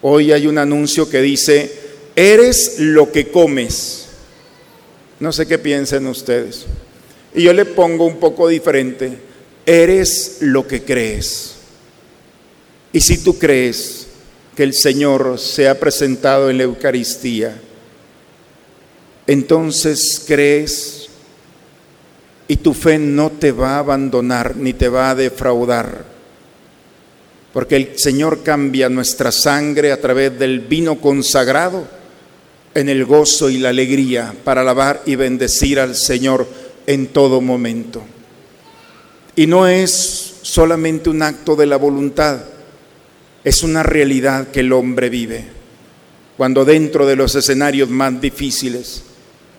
Hoy 0.00 0.32
hay 0.32 0.46
un 0.46 0.56
anuncio 0.56 1.10
que 1.10 1.20
dice, 1.20 1.87
eres 2.18 2.80
lo 2.80 3.12
que 3.12 3.30
comes. 3.30 4.06
No 5.20 5.30
sé 5.30 5.46
qué 5.46 5.56
piensen 5.56 6.04
ustedes. 6.08 6.66
Y 7.32 7.44
yo 7.44 7.52
le 7.52 7.64
pongo 7.64 8.06
un 8.06 8.16
poco 8.16 8.48
diferente, 8.48 9.18
eres 9.64 10.38
lo 10.40 10.66
que 10.66 10.82
crees. 10.82 11.54
Y 12.92 13.00
si 13.00 13.18
tú 13.18 13.38
crees 13.38 14.08
que 14.56 14.64
el 14.64 14.74
Señor 14.74 15.38
se 15.38 15.68
ha 15.68 15.78
presentado 15.78 16.50
en 16.50 16.58
la 16.58 16.64
Eucaristía, 16.64 17.56
entonces 19.28 20.24
crees 20.26 21.08
y 22.48 22.56
tu 22.56 22.74
fe 22.74 22.98
no 22.98 23.30
te 23.30 23.52
va 23.52 23.76
a 23.76 23.78
abandonar 23.78 24.56
ni 24.56 24.72
te 24.72 24.88
va 24.88 25.10
a 25.10 25.14
defraudar. 25.14 26.04
Porque 27.52 27.76
el 27.76 27.96
Señor 27.96 28.42
cambia 28.42 28.88
nuestra 28.88 29.30
sangre 29.30 29.92
a 29.92 30.00
través 30.00 30.36
del 30.36 30.58
vino 30.60 31.00
consagrado 31.00 31.97
en 32.74 32.88
el 32.88 33.04
gozo 33.04 33.50
y 33.50 33.58
la 33.58 33.70
alegría 33.70 34.34
para 34.44 34.60
alabar 34.60 35.02
y 35.06 35.16
bendecir 35.16 35.80
al 35.80 35.94
Señor 35.94 36.46
en 36.86 37.08
todo 37.08 37.40
momento. 37.40 38.02
Y 39.36 39.46
no 39.46 39.66
es 39.66 40.34
solamente 40.42 41.10
un 41.10 41.22
acto 41.22 41.54
de 41.54 41.66
la 41.66 41.76
voluntad, 41.76 42.40
es 43.44 43.62
una 43.62 43.82
realidad 43.82 44.48
que 44.48 44.60
el 44.60 44.72
hombre 44.72 45.08
vive. 45.08 45.44
Cuando 46.36 46.64
dentro 46.64 47.06
de 47.06 47.16
los 47.16 47.34
escenarios 47.34 47.88
más 47.88 48.20
difíciles 48.20 49.02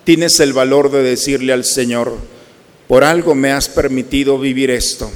tienes 0.03 0.39
el 0.39 0.53
valor 0.53 0.91
de 0.91 1.03
decirle 1.03 1.53
al 1.53 1.65
Señor, 1.65 2.17
por 2.87 3.03
algo 3.03 3.35
me 3.35 3.51
has 3.51 3.69
permitido 3.69 4.39
vivir 4.39 4.71
esto. 4.71 5.11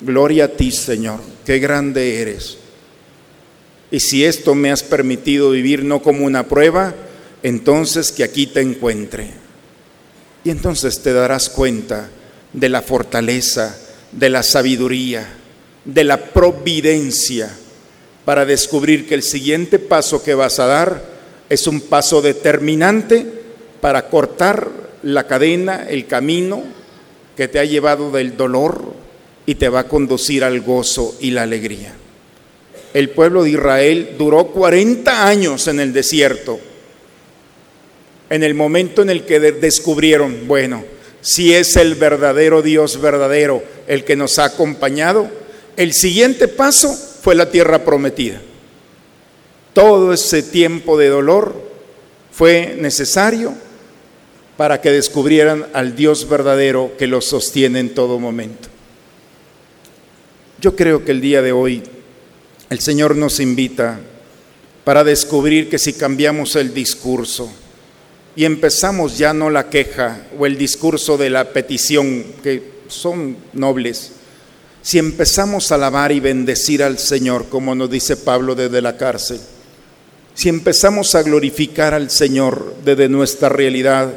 Gloria 0.00 0.46
a 0.46 0.48
ti, 0.48 0.72
Señor, 0.72 1.20
qué 1.44 1.58
grande 1.58 2.20
eres. 2.20 2.58
Y 3.90 4.00
si 4.00 4.24
esto 4.24 4.54
me 4.54 4.72
has 4.72 4.82
permitido 4.82 5.50
vivir 5.50 5.84
no 5.84 6.02
como 6.02 6.24
una 6.24 6.48
prueba, 6.48 6.94
entonces 7.42 8.12
que 8.12 8.24
aquí 8.24 8.46
te 8.46 8.60
encuentre. 8.60 9.30
Y 10.44 10.50
entonces 10.50 11.02
te 11.02 11.12
darás 11.12 11.48
cuenta 11.48 12.08
de 12.52 12.68
la 12.68 12.82
fortaleza, 12.82 13.76
de 14.12 14.30
la 14.30 14.42
sabiduría, 14.42 15.26
de 15.84 16.04
la 16.04 16.24
providencia 16.32 17.50
para 18.24 18.44
descubrir 18.44 19.06
que 19.06 19.14
el 19.14 19.22
siguiente 19.22 19.78
paso 19.78 20.22
que 20.22 20.34
vas 20.34 20.58
a 20.58 20.66
dar 20.66 21.02
es 21.48 21.66
un 21.66 21.80
paso 21.80 22.20
determinante 22.20 23.24
para 23.80 24.08
cortar 24.08 24.68
la 25.02 25.28
cadena, 25.28 25.86
el 25.88 26.06
camino 26.06 26.64
que 27.36 27.46
te 27.46 27.60
ha 27.60 27.64
llevado 27.64 28.10
del 28.10 28.36
dolor 28.36 28.94
y 29.46 29.54
te 29.54 29.68
va 29.68 29.80
a 29.80 29.88
conducir 29.88 30.42
al 30.42 30.60
gozo 30.60 31.14
y 31.20 31.30
la 31.30 31.42
alegría. 31.42 31.94
El 32.92 33.10
pueblo 33.10 33.44
de 33.44 33.50
Israel 33.50 34.14
duró 34.18 34.48
40 34.48 35.28
años 35.28 35.68
en 35.68 35.78
el 35.78 35.92
desierto, 35.92 36.58
en 38.30 38.42
el 38.42 38.54
momento 38.54 39.02
en 39.02 39.10
el 39.10 39.24
que 39.24 39.40
descubrieron, 39.40 40.46
bueno, 40.46 40.84
si 41.20 41.54
es 41.54 41.76
el 41.76 41.94
verdadero 41.94 42.62
Dios 42.62 43.00
verdadero 43.00 43.62
el 43.86 44.04
que 44.04 44.16
nos 44.16 44.38
ha 44.38 44.44
acompañado, 44.44 45.28
el 45.76 45.92
siguiente 45.92 46.48
paso 46.48 46.92
fue 46.92 47.34
la 47.34 47.50
tierra 47.50 47.84
prometida. 47.84 48.40
Todo 49.72 50.12
ese 50.12 50.42
tiempo 50.42 50.96
de 50.96 51.08
dolor 51.08 51.60
fue 52.32 52.76
necesario 52.80 53.54
para 54.56 54.80
que 54.80 54.90
descubrieran 54.90 55.66
al 55.72 55.94
Dios 55.94 56.28
verdadero 56.28 56.92
que 56.98 57.06
los 57.06 57.26
sostiene 57.26 57.80
en 57.80 57.94
todo 57.94 58.18
momento. 58.18 58.68
Yo 60.60 60.74
creo 60.74 61.04
que 61.04 61.12
el 61.12 61.20
día 61.20 61.42
de 61.42 61.52
hoy 61.52 61.82
el 62.70 62.80
Señor 62.80 63.16
nos 63.16 63.38
invita 63.38 64.00
para 64.84 65.04
descubrir 65.04 65.68
que 65.68 65.78
si 65.78 65.92
cambiamos 65.92 66.56
el 66.56 66.72
discurso 66.72 67.52
y 68.36 68.44
empezamos 68.44 69.16
ya 69.16 69.32
no 69.32 69.48
la 69.48 69.70
queja 69.70 70.26
o 70.38 70.44
el 70.44 70.58
discurso 70.58 71.16
de 71.16 71.30
la 71.30 71.52
petición, 71.52 72.24
que 72.42 72.62
son 72.88 73.36
nobles, 73.54 74.12
si 74.82 74.98
empezamos 74.98 75.72
a 75.72 75.76
alabar 75.76 76.12
y 76.12 76.20
bendecir 76.20 76.82
al 76.82 76.98
Señor, 76.98 77.46
como 77.48 77.74
nos 77.74 77.90
dice 77.90 78.16
Pablo 78.16 78.54
desde 78.54 78.82
la 78.82 78.96
cárcel, 78.96 79.40
si 80.34 80.50
empezamos 80.50 81.14
a 81.14 81.22
glorificar 81.22 81.94
al 81.94 82.10
Señor 82.10 82.76
desde 82.84 83.08
nuestra 83.08 83.48
realidad, 83.48 84.12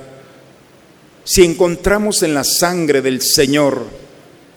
si 1.23 1.43
encontramos 1.43 2.21
en 2.21 2.33
la 2.33 2.43
sangre 2.43 3.01
del 3.01 3.21
Señor 3.21 3.83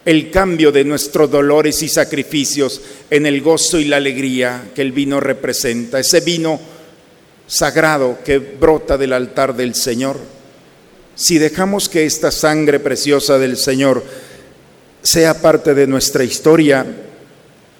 el 0.04 0.30
cambio 0.32 0.72
de 0.72 0.84
nuestros 0.84 1.30
dolores 1.30 1.82
y 1.82 1.88
sacrificios 1.88 2.80
en 3.08 3.24
el 3.24 3.40
gozo 3.40 3.78
y 3.78 3.84
la 3.84 3.98
alegría 3.98 4.70
que 4.74 4.82
el 4.82 4.90
vino 4.90 5.20
representa, 5.20 6.00
ese 6.00 6.20
vino 6.20 6.71
sagrado 7.46 8.18
que 8.24 8.38
brota 8.38 8.96
del 8.96 9.12
altar 9.12 9.54
del 9.54 9.74
Señor, 9.74 10.18
si 11.14 11.38
dejamos 11.38 11.88
que 11.88 12.06
esta 12.06 12.30
sangre 12.30 12.80
preciosa 12.80 13.38
del 13.38 13.56
Señor 13.56 14.02
sea 15.02 15.40
parte 15.40 15.74
de 15.74 15.86
nuestra 15.86 16.24
historia, 16.24 16.86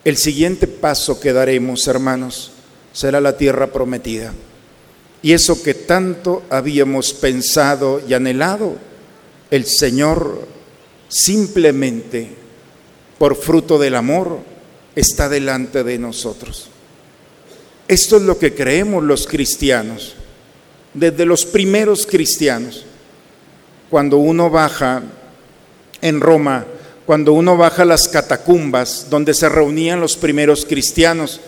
el 0.05 0.17
siguiente 0.17 0.67
paso 0.67 1.21
que 1.21 1.33
daremos, 1.33 1.87
hermanos, 1.87 2.51
será 2.93 3.21
la 3.21 3.37
tierra 3.37 3.69
prometida. 3.69 4.33
Y 5.23 5.33
eso 5.33 5.63
que 5.63 5.75
tanto 5.75 6.43
habíamos 6.51 7.15
pensado 7.15 8.03
y 8.07 8.13
anhelado, 8.13 8.77
el 9.51 9.67
Señor 9.67 10.47
simplemente 11.09 12.29
por 13.19 13.37
fruto 13.37 13.79
del 13.79 13.95
amor 13.95 14.41
está 14.97 15.29
delante 15.29 15.85
de 15.85 15.99
nosotros. 15.99 16.69
Esto 17.89 18.17
es 18.17 18.23
lo 18.23 18.39
que 18.39 18.55
creemos 18.55 19.03
los 19.03 19.27
cristianos, 19.27 20.15
desde 20.95 21.27
los 21.27 21.45
primeros 21.45 22.07
cristianos. 22.07 22.85
Cuando 23.91 24.17
uno 24.17 24.49
baja 24.51 25.03
en 26.01 26.21
Roma, 26.21 26.65
cuando 27.05 27.33
uno 27.33 27.57
baja 27.57 27.85
las 27.85 28.09
catacumbas 28.09 29.09
donde 29.11 29.35
se 29.35 29.49
reunían 29.49 30.01
los 30.01 30.17
primeros 30.17 30.65
cristianos, 30.65 31.41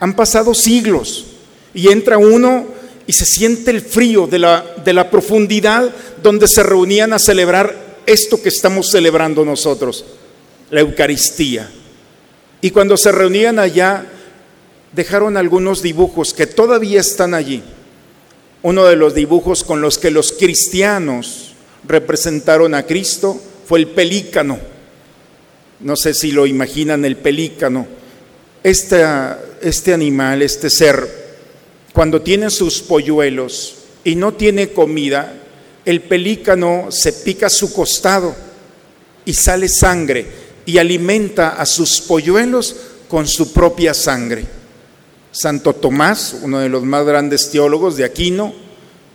han 0.00 0.14
pasado 0.14 0.54
siglos 0.54 1.26
y 1.72 1.88
entra 1.88 2.18
uno 2.18 2.66
y 3.06 3.12
se 3.12 3.24
siente 3.24 3.70
el 3.70 3.80
frío 3.80 4.26
de 4.26 4.38
la, 4.38 4.64
de 4.84 4.92
la 4.92 5.10
profundidad 5.10 5.90
donde 6.22 6.48
se 6.48 6.62
reunían 6.62 7.12
a 7.12 7.18
celebrar 7.18 7.74
esto 8.06 8.40
que 8.42 8.48
estamos 8.48 8.90
celebrando 8.90 9.44
nosotros, 9.44 10.04
la 10.70 10.80
Eucaristía. 10.80 11.70
Y 12.60 12.70
cuando 12.70 12.96
se 12.96 13.12
reunían 13.12 13.58
allá, 13.58 14.06
dejaron 14.94 15.36
algunos 15.36 15.82
dibujos 15.82 16.32
que 16.32 16.46
todavía 16.46 17.00
están 17.00 17.34
allí. 17.34 17.62
Uno 18.62 18.84
de 18.86 18.96
los 18.96 19.14
dibujos 19.14 19.64
con 19.64 19.80
los 19.80 19.98
que 19.98 20.10
los 20.10 20.32
cristianos 20.32 21.52
representaron 21.86 22.74
a 22.74 22.84
Cristo 22.84 23.40
fue 23.66 23.80
el 23.80 23.88
pelícano. 23.88 24.58
No 25.80 25.96
sé 25.96 26.14
si 26.14 26.32
lo 26.32 26.46
imaginan 26.46 27.04
el 27.04 27.16
pelícano. 27.16 27.86
Este, 28.62 29.04
este 29.60 29.92
animal, 29.92 30.40
este 30.40 30.70
ser, 30.70 31.24
cuando 31.92 32.22
tiene 32.22 32.48
sus 32.48 32.80
polluelos 32.80 33.76
y 34.02 34.14
no 34.16 34.32
tiene 34.32 34.70
comida, 34.70 35.34
el 35.84 36.00
pelícano 36.00 36.86
se 36.90 37.12
pica 37.12 37.50
su 37.50 37.72
costado 37.72 38.34
y 39.26 39.34
sale 39.34 39.68
sangre 39.68 40.26
y 40.64 40.78
alimenta 40.78 41.50
a 41.50 41.66
sus 41.66 42.00
polluelos 42.00 42.74
con 43.08 43.26
su 43.26 43.52
propia 43.52 43.92
sangre. 43.92 44.63
Santo 45.34 45.72
Tomás, 45.74 46.36
uno 46.42 46.60
de 46.60 46.68
los 46.68 46.84
más 46.84 47.04
grandes 47.04 47.50
teólogos 47.50 47.96
de 47.96 48.04
Aquino, 48.04 48.54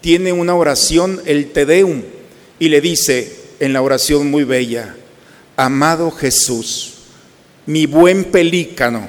tiene 0.02 0.34
una 0.34 0.54
oración, 0.54 1.22
el 1.24 1.54
Te 1.54 1.66
Deum, 1.66 2.02
y 2.60 2.68
le 2.68 2.82
dice 2.82 3.38
en 3.62 3.72
la 3.72 3.82
oración 3.82 4.30
muy 4.30 4.44
bella, 4.44 4.98
amado 5.56 6.12
Jesús, 6.12 6.96
mi 7.66 7.86
buen 7.86 8.26
pelícano, 8.26 9.08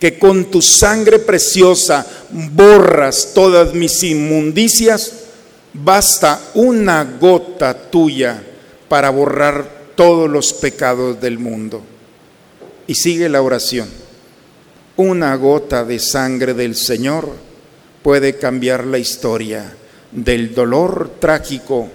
que 0.00 0.18
con 0.18 0.46
tu 0.46 0.60
sangre 0.60 1.20
preciosa 1.20 2.04
borras 2.30 3.30
todas 3.32 3.72
mis 3.72 4.02
inmundicias, 4.02 5.12
basta 5.72 6.40
una 6.54 7.04
gota 7.04 7.72
tuya 7.88 8.42
para 8.88 9.10
borrar 9.10 9.92
todos 9.94 10.28
los 10.28 10.52
pecados 10.52 11.20
del 11.20 11.38
mundo. 11.38 11.82
Y 12.88 12.96
sigue 12.96 13.28
la 13.28 13.42
oración. 13.42 14.01
Una 14.96 15.34
gota 15.36 15.84
de 15.84 15.98
sangre 15.98 16.54
del 16.54 16.76
Señor 16.76 17.30
puede 18.02 18.36
cambiar 18.36 18.86
la 18.86 18.98
historia 18.98 19.72
del 20.10 20.54
dolor 20.54 21.12
trágico 21.18 21.88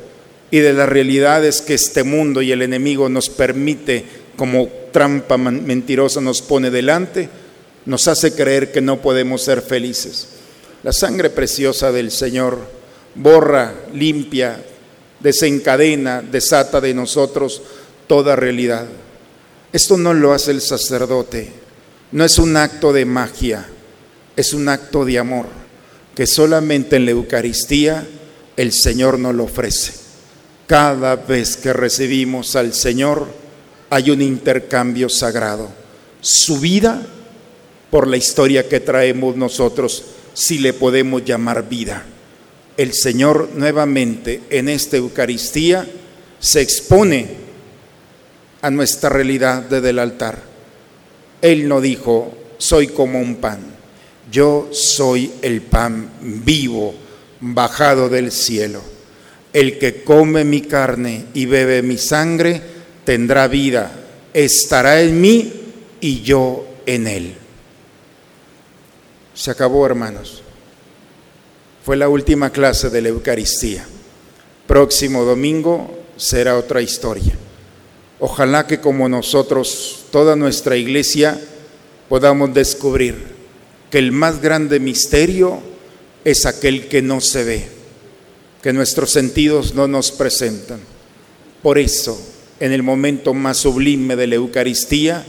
y 0.50 0.60
de 0.60 0.74
las 0.74 0.90
realidades 0.90 1.62
que 1.62 1.76
este 1.76 2.04
mundo 2.04 2.42
y 2.42 2.52
el 2.52 2.62
enemigo 2.62 3.10
nos 3.10 3.30
permite 3.30 4.06
como 4.36 4.68
trampa 4.92 5.38
mentirosa 5.38 6.22
nos 6.22 6.42
pone 6.42 6.70
delante 6.70 7.30
nos 7.88 8.08
hace 8.10 8.34
creer 8.34 8.72
que 8.72 8.82
no 8.82 9.02
podemos 9.02 9.42
ser 9.42 9.62
felices. 9.62 10.28
La 10.84 10.92
sangre 10.92 11.30
preciosa 11.30 11.92
del 11.92 12.12
Señor 12.12 12.60
borra, 13.16 13.74
limpia, 13.94 14.62
desencadena, 15.22 16.22
desata 16.22 16.82
de 16.82 16.94
nosotros 16.94 17.62
toda 18.06 18.36
realidad. 18.36 18.86
Esto 19.72 19.98
no 19.98 20.14
lo 20.14 20.34
hace 20.34 20.52
el 20.52 20.62
sacerdote, 20.62 21.50
no 22.12 22.24
es 22.24 22.38
un 22.38 22.56
acto 22.56 22.94
de 22.94 23.06
magia, 23.06 23.66
es 24.36 24.54
un 24.54 24.70
acto 24.70 25.04
de 25.04 25.20
amor, 25.20 25.48
que 26.16 26.26
solamente 26.26 26.96
en 26.96 27.06
la 27.06 27.12
Eucaristía 27.12 28.08
el 28.56 28.72
Señor 28.72 29.20
nos 29.20 29.36
lo 29.36 29.44
ofrece. 29.44 29.94
Cada 30.68 31.16
vez 31.16 31.58
que 31.58 31.74
recibimos 31.74 32.56
al 32.56 32.74
Señor 32.74 33.28
hay 33.90 34.10
un 34.10 34.22
intercambio 34.22 35.10
sagrado. 35.10 35.70
Su 36.22 36.60
vida 36.60 37.06
por 37.90 38.08
la 38.08 38.18
historia 38.18 38.68
que 38.68 38.80
traemos 38.80 39.36
nosotros, 39.36 40.04
si 40.34 40.60
le 40.60 40.74
podemos 40.74 41.24
llamar 41.24 41.68
vida. 41.68 42.04
El 42.76 42.94
Señor 42.94 43.50
nuevamente 43.56 44.42
en 44.50 44.70
esta 44.70 44.98
Eucaristía 44.98 45.88
se 46.40 46.62
expone 46.62 47.28
a 48.62 48.70
nuestra 48.70 49.10
realidad 49.10 49.64
desde 49.64 49.90
el 49.92 50.00
altar. 50.00 50.57
Él 51.42 51.68
no 51.68 51.82
dijo, 51.82 52.36
soy 52.58 52.88
como 52.88 53.20
un 53.20 53.36
pan, 53.36 53.60
yo 54.32 54.70
soy 54.72 55.32
el 55.42 55.62
pan 55.62 56.10
vivo, 56.22 56.94
bajado 57.40 58.10
del 58.10 58.32
cielo. 58.32 58.82
El 59.54 59.78
que 59.80 60.04
come 60.04 60.44
mi 60.44 60.62
carne 60.62 61.26
y 61.34 61.46
bebe 61.46 61.82
mi 61.82 61.98
sangre 61.98 62.62
tendrá 63.06 63.48
vida, 63.48 63.92
estará 64.34 65.02
en 65.02 65.22
mí 65.22 65.54
y 66.02 66.22
yo 66.22 66.68
en 66.86 67.08
él. 67.08 67.36
Se 69.34 69.52
acabó, 69.52 69.86
hermanos. 69.86 70.42
Fue 71.86 71.96
la 71.96 72.10
última 72.10 72.50
clase 72.50 72.90
de 72.90 73.02
la 73.02 73.10
Eucaristía. 73.10 73.86
Próximo 74.66 75.24
domingo 75.24 76.06
será 76.18 76.58
otra 76.58 76.82
historia. 76.82 77.34
Ojalá 78.20 78.66
que 78.66 78.80
como 78.80 79.08
nosotros, 79.08 80.06
toda 80.12 80.36
nuestra 80.36 80.76
iglesia, 80.76 81.40
podamos 82.10 82.54
descubrir 82.54 83.16
que 83.92 84.00
el 84.00 84.12
más 84.12 84.42
grande 84.42 84.80
misterio 84.80 85.62
es 86.26 86.46
aquel 86.46 86.88
que 86.88 87.02
no 87.02 87.22
se 87.22 87.44
ve, 87.44 87.68
que 88.62 88.74
nuestros 88.74 89.12
sentidos 89.12 89.76
no 89.76 89.88
nos 89.88 90.12
presentan. 90.12 90.80
Por 91.62 91.78
eso, 91.78 92.20
en 92.60 92.72
el 92.72 92.82
momento 92.82 93.34
más 93.34 93.58
sublime 93.58 94.16
de 94.16 94.28
la 94.28 94.36
Eucaristía, 94.36 95.26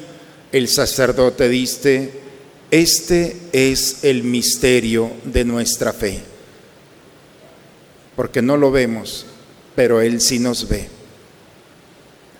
el 0.51 0.69
sacerdote 0.69 1.49
dice, 1.49 2.11
este 2.71 3.37
es 3.53 4.03
el 4.03 4.23
misterio 4.23 5.11
de 5.25 5.45
nuestra 5.45 5.93
fe, 5.93 6.21
porque 8.17 8.41
no 8.41 8.57
lo 8.57 8.71
vemos, 8.71 9.27
pero 9.77 10.01
Él 10.01 10.21
sí 10.21 10.39
nos 10.39 10.69
ve. 10.69 10.98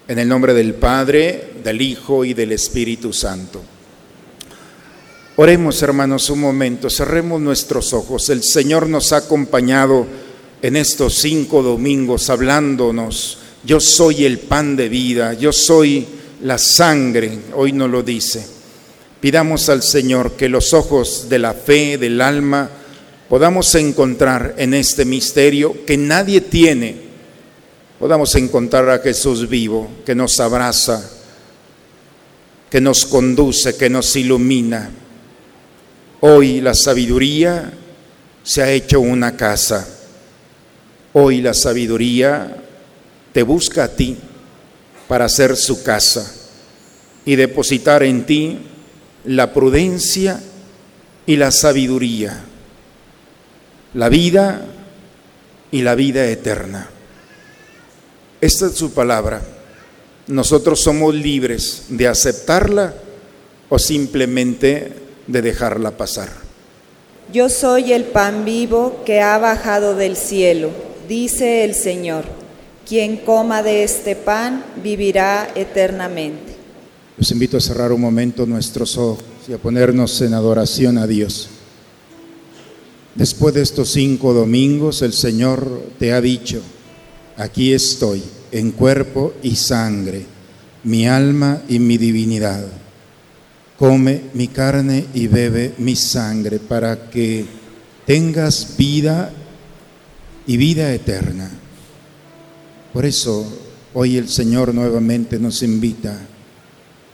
En 0.09 0.19
el 0.19 0.27
nombre 0.27 0.55
del 0.55 0.73
Padre, 0.73 1.53
del 1.63 1.83
Hijo 1.83 2.25
y 2.25 2.33
del 2.33 2.53
Espíritu 2.53 3.13
Santo. 3.13 3.63
Oremos, 5.37 5.83
hermanos, 5.83 6.31
un 6.31 6.41
momento, 6.41 6.89
cerremos 6.89 7.43
nuestros 7.43 7.93
ojos. 7.93 8.31
El 8.31 8.43
Señor 8.43 8.89
nos 8.89 9.13
ha 9.13 9.19
acompañado 9.19 10.07
en 10.63 10.77
estos 10.77 11.15
cinco 11.19 11.63
domingos 11.63 12.31
hablándonos. 12.31 13.39
Yo 13.65 13.81
soy 13.81 14.25
el 14.25 14.39
pan 14.39 14.77
de 14.77 14.89
vida, 14.89 15.35
yo 15.35 15.53
soy 15.53 16.07
la 16.43 16.57
sangre, 16.57 17.39
hoy 17.55 17.73
nos 17.73 17.91
lo 17.91 18.03
dice. 18.03 18.47
Pidamos 19.21 19.69
al 19.69 19.83
Señor 19.83 20.33
que 20.33 20.49
los 20.49 20.73
ojos 20.73 21.29
de 21.29 21.39
la 21.39 21.53
fe, 21.53 21.99
del 21.99 22.23
alma, 22.23 22.71
podamos 23.29 23.75
encontrar 23.75 24.55
en 24.57 24.73
este 24.73 25.05
misterio 25.05 25.85
que 25.85 25.99
nadie 25.99 26.41
tiene. 26.41 27.08
Podamos 27.99 28.35
encontrar 28.37 28.89
a 28.91 28.99
Jesús 28.99 29.49
vivo, 29.49 29.91
que 30.07 30.15
nos 30.15 30.39
abraza, 30.41 31.11
que 32.71 32.81
nos 32.81 33.05
conduce, 33.05 33.77
que 33.77 33.91
nos 33.91 34.15
ilumina 34.17 34.91
Hoy 36.21 36.61
la 36.61 36.75
sabiduría 36.75 37.73
se 38.43 38.63
ha 38.63 38.73
hecho 38.73 38.99
una 38.99 39.37
casa. 39.37 39.87
Hoy 41.13 41.41
la 41.41 41.55
sabiduría 41.55 42.57
te 43.33 43.45
busca 43.45 43.85
a 43.85 43.89
ti 43.89 44.17
para 45.07 45.27
hacer 45.27 45.57
su 45.57 45.85
casa 45.85 46.35
y 47.25 47.37
depositar 47.37 48.03
en 48.03 48.27
ti 48.27 48.59
la 49.27 49.53
prudencia 49.53 50.41
y 51.25 51.37
la 51.37 51.53
sabiduría, 51.53 52.43
la 53.95 54.09
vida 54.09 54.67
y 55.71 55.83
la 55.83 55.95
vida 55.95 56.27
eterna. 56.27 56.91
Esta 58.41 58.67
es 58.67 58.75
su 58.75 58.93
palabra. 58.93 59.43
Nosotros 60.29 60.81
somos 60.81 61.15
libres 61.15 61.85
de 61.89 62.07
aceptarla 62.07 62.95
o 63.69 63.79
simplemente 63.79 64.93
de 65.27 65.43
dejarla 65.43 65.97
pasar. 65.97 66.29
Yo 67.33 67.49
soy 67.49 67.93
el 67.93 68.05
pan 68.05 68.45
vivo 68.45 69.03
que 69.05 69.21
ha 69.21 69.37
bajado 69.39 69.95
del 69.95 70.17
cielo, 70.17 70.71
dice 71.09 71.65
el 71.65 71.75
Señor. 71.75 72.25
Quien 72.87 73.19
coma 73.19 73.63
de 73.63 73.83
este 73.83 74.17
pan 74.17 74.65
vivirá 74.83 75.51
eternamente. 75.55 76.57
Los 77.19 77.31
invito 77.33 77.57
a 77.57 77.61
cerrar 77.61 77.93
un 77.93 78.01
momento 78.01 78.47
nuestros 78.47 78.97
ojos 78.97 79.25
y 79.47 79.53
a 79.53 79.59
ponernos 79.59 80.21
en 80.23 80.33
adoración 80.33 80.97
a 80.97 81.07
Dios. 81.07 81.49
Después 83.15 83.53
de 83.55 83.63
estos 83.63 83.91
cinco 83.91 84.33
domingos, 84.33 85.03
el 85.03 85.13
Señor 85.13 85.83
te 85.99 86.13
ha 86.13 86.21
dicho, 86.21 86.63
aquí 87.39 87.73
estoy, 87.73 88.23
en 88.53 88.73
cuerpo 88.73 89.33
y 89.43 89.57
sangre, 89.57 90.27
mi 90.85 91.09
alma 91.09 91.63
y 91.69 91.79
mi 91.79 91.97
divinidad 91.97 92.67
come 93.79 94.23
mi 94.35 94.49
carne 94.49 95.07
y 95.15 95.29
bebe 95.29 95.75
mi 95.79 95.95
sangre 95.95 96.59
para 96.59 97.09
que 97.09 97.47
tengas 98.05 98.77
vida 98.77 99.31
y 100.47 100.57
vida 100.57 100.93
eterna. 100.93 101.49
Por 102.93 103.07
eso 103.07 103.47
hoy 103.95 104.17
el 104.17 104.29
Señor 104.29 104.75
nuevamente 104.75 105.39
nos 105.39 105.63
invita 105.63 106.19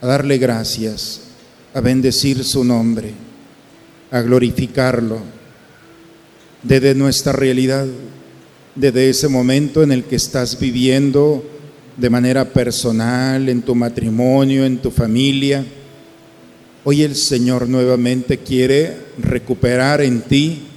a 0.01 0.07
darle 0.07 0.39
gracias, 0.39 1.21
a 1.75 1.81
bendecir 1.81 2.43
su 2.43 2.63
nombre, 2.63 3.13
a 4.09 4.21
glorificarlo 4.21 5.19
desde 6.63 6.95
nuestra 6.95 7.31
realidad, 7.31 7.85
desde 8.75 9.09
ese 9.09 9.27
momento 9.27 9.83
en 9.83 9.91
el 9.91 10.03
que 10.03 10.17
estás 10.17 10.59
viviendo 10.59 11.43
de 11.97 12.09
manera 12.09 12.45
personal, 12.45 13.47
en 13.49 13.61
tu 13.61 13.73
matrimonio, 13.73 14.65
en 14.65 14.77
tu 14.77 14.91
familia 14.91 15.65
Hoy 16.87 17.01
el 17.01 17.15
Señor 17.15 17.67
nuevamente 17.67 18.37
quiere 18.37 18.95
recuperar 19.17 20.01
en 20.01 20.21
ti 20.21 20.67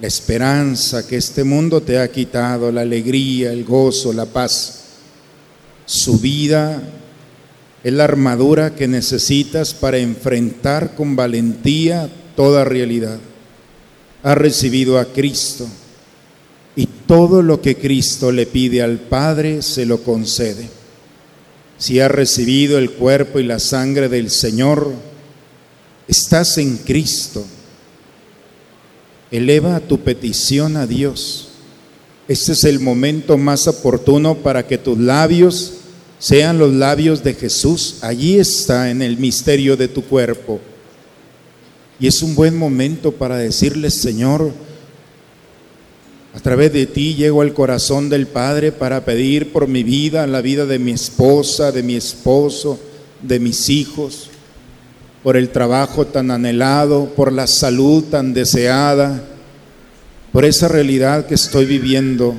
la 0.00 0.06
esperanza 0.06 1.06
que 1.06 1.18
este 1.18 1.44
mundo 1.44 1.82
te 1.82 1.98
ha 1.98 2.10
quitado, 2.10 2.72
la 2.72 2.80
alegría, 2.80 3.52
el 3.52 3.64
gozo, 3.64 4.14
la 4.14 4.24
paz. 4.24 4.84
Su 5.84 6.20
vida 6.20 6.82
es 7.84 7.92
la 7.92 8.04
armadura 8.04 8.74
que 8.74 8.88
necesitas 8.88 9.74
para 9.74 9.98
enfrentar 9.98 10.94
con 10.94 11.14
valentía 11.14 12.08
toda 12.34 12.64
realidad. 12.64 13.18
Ha 14.22 14.34
recibido 14.34 14.98
a 14.98 15.04
Cristo 15.04 15.68
todo 17.08 17.40
lo 17.40 17.62
que 17.62 17.76
Cristo 17.76 18.30
le 18.30 18.44
pide 18.44 18.82
al 18.82 18.98
Padre 18.98 19.62
se 19.62 19.86
lo 19.86 20.02
concede. 20.02 20.68
Si 21.78 22.00
ha 22.00 22.06
recibido 22.06 22.76
el 22.76 22.90
cuerpo 22.90 23.40
y 23.40 23.44
la 23.44 23.58
sangre 23.58 24.10
del 24.10 24.30
Señor, 24.30 24.92
estás 26.06 26.58
en 26.58 26.76
Cristo. 26.76 27.44
Eleva 29.30 29.80
tu 29.80 30.00
petición 30.00 30.76
a 30.76 30.86
Dios. 30.86 31.48
Este 32.28 32.52
es 32.52 32.64
el 32.64 32.78
momento 32.78 33.38
más 33.38 33.66
oportuno 33.66 34.34
para 34.34 34.66
que 34.66 34.76
tus 34.76 34.98
labios 34.98 35.74
sean 36.18 36.58
los 36.58 36.74
labios 36.74 37.24
de 37.24 37.32
Jesús. 37.32 37.96
Allí 38.02 38.38
está 38.38 38.90
en 38.90 39.00
el 39.00 39.16
misterio 39.16 39.78
de 39.78 39.88
tu 39.88 40.04
cuerpo. 40.04 40.60
Y 41.98 42.06
es 42.06 42.22
un 42.22 42.34
buen 42.34 42.54
momento 42.54 43.12
para 43.12 43.38
decirle, 43.38 43.90
Señor, 43.90 44.52
a 46.34 46.40
través 46.40 46.72
de 46.72 46.86
ti 46.86 47.14
llego 47.14 47.42
al 47.42 47.54
corazón 47.54 48.08
del 48.08 48.26
Padre 48.26 48.72
para 48.72 49.04
pedir 49.04 49.52
por 49.52 49.66
mi 49.66 49.82
vida, 49.82 50.26
la 50.26 50.40
vida 50.40 50.66
de 50.66 50.78
mi 50.78 50.92
esposa, 50.92 51.72
de 51.72 51.82
mi 51.82 51.96
esposo, 51.96 52.78
de 53.22 53.40
mis 53.40 53.68
hijos 53.68 54.30
por 55.22 55.36
el 55.36 55.50
trabajo 55.50 56.06
tan 56.06 56.30
anhelado, 56.30 57.12
por 57.14 57.32
la 57.32 57.46
salud 57.46 58.04
tan 58.04 58.32
deseada, 58.32 59.24
por 60.32 60.44
esa 60.44 60.68
realidad 60.68 61.26
que 61.26 61.34
estoy 61.34 61.66
viviendo. 61.66 62.34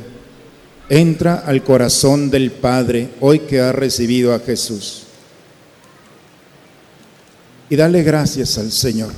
Entra 0.89 1.35
al 1.35 1.63
corazón 1.63 2.31
del 2.31 2.51
Padre 2.51 3.09
hoy 3.19 3.39
que 3.39 3.59
ha 3.59 3.71
recibido 3.71 4.33
a 4.33 4.39
Jesús. 4.39 5.03
Y 7.69 7.75
dale 7.75 8.01
gracias 8.01 8.57
al 8.57 8.71
Señor. 8.71 9.11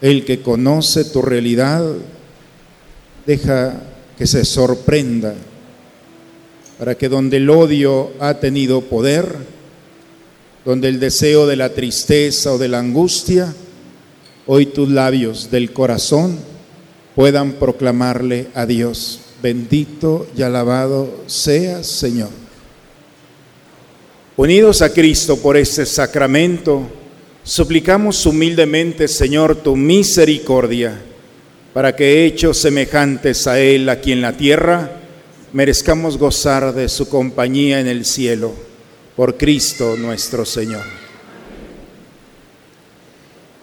El 0.00 0.24
que 0.24 0.40
conoce 0.40 1.04
tu 1.04 1.20
realidad, 1.20 1.84
deja 3.26 3.74
que 4.18 4.26
se 4.26 4.44
sorprenda 4.44 5.34
para 6.78 6.96
que 6.96 7.08
donde 7.08 7.36
el 7.36 7.48
odio 7.48 8.10
ha 8.18 8.34
tenido 8.34 8.80
poder, 8.80 9.36
donde 10.64 10.88
el 10.88 10.98
deseo 10.98 11.46
de 11.46 11.56
la 11.56 11.70
tristeza 11.70 12.52
o 12.52 12.58
de 12.58 12.68
la 12.68 12.80
angustia, 12.80 13.54
hoy 14.46 14.66
tus 14.66 14.88
labios 14.88 15.50
del 15.50 15.72
corazón 15.72 16.38
puedan 17.14 17.52
proclamarle 17.52 18.48
a 18.54 18.66
Dios, 18.66 19.20
bendito 19.42 20.26
y 20.36 20.42
alabado 20.42 21.22
seas 21.26 21.86
Señor. 21.86 22.30
Unidos 24.36 24.82
a 24.82 24.92
Cristo 24.92 25.36
por 25.36 25.56
este 25.56 25.86
sacramento, 25.86 26.82
suplicamos 27.44 28.24
humildemente, 28.24 29.06
Señor, 29.06 29.56
tu 29.56 29.76
misericordia, 29.76 31.00
para 31.72 31.96
que 31.96 32.26
hechos 32.26 32.58
semejantes 32.58 33.46
a 33.46 33.58
Él 33.58 33.88
aquí 33.88 34.12
en 34.12 34.20
la 34.20 34.32
tierra, 34.32 34.90
merezcamos 35.52 36.18
gozar 36.18 36.74
de 36.74 36.88
su 36.88 37.08
compañía 37.08 37.80
en 37.80 37.86
el 37.86 38.04
cielo, 38.04 38.52
por 39.16 39.36
Cristo 39.36 39.96
nuestro 39.96 40.44
Señor. 40.44 40.82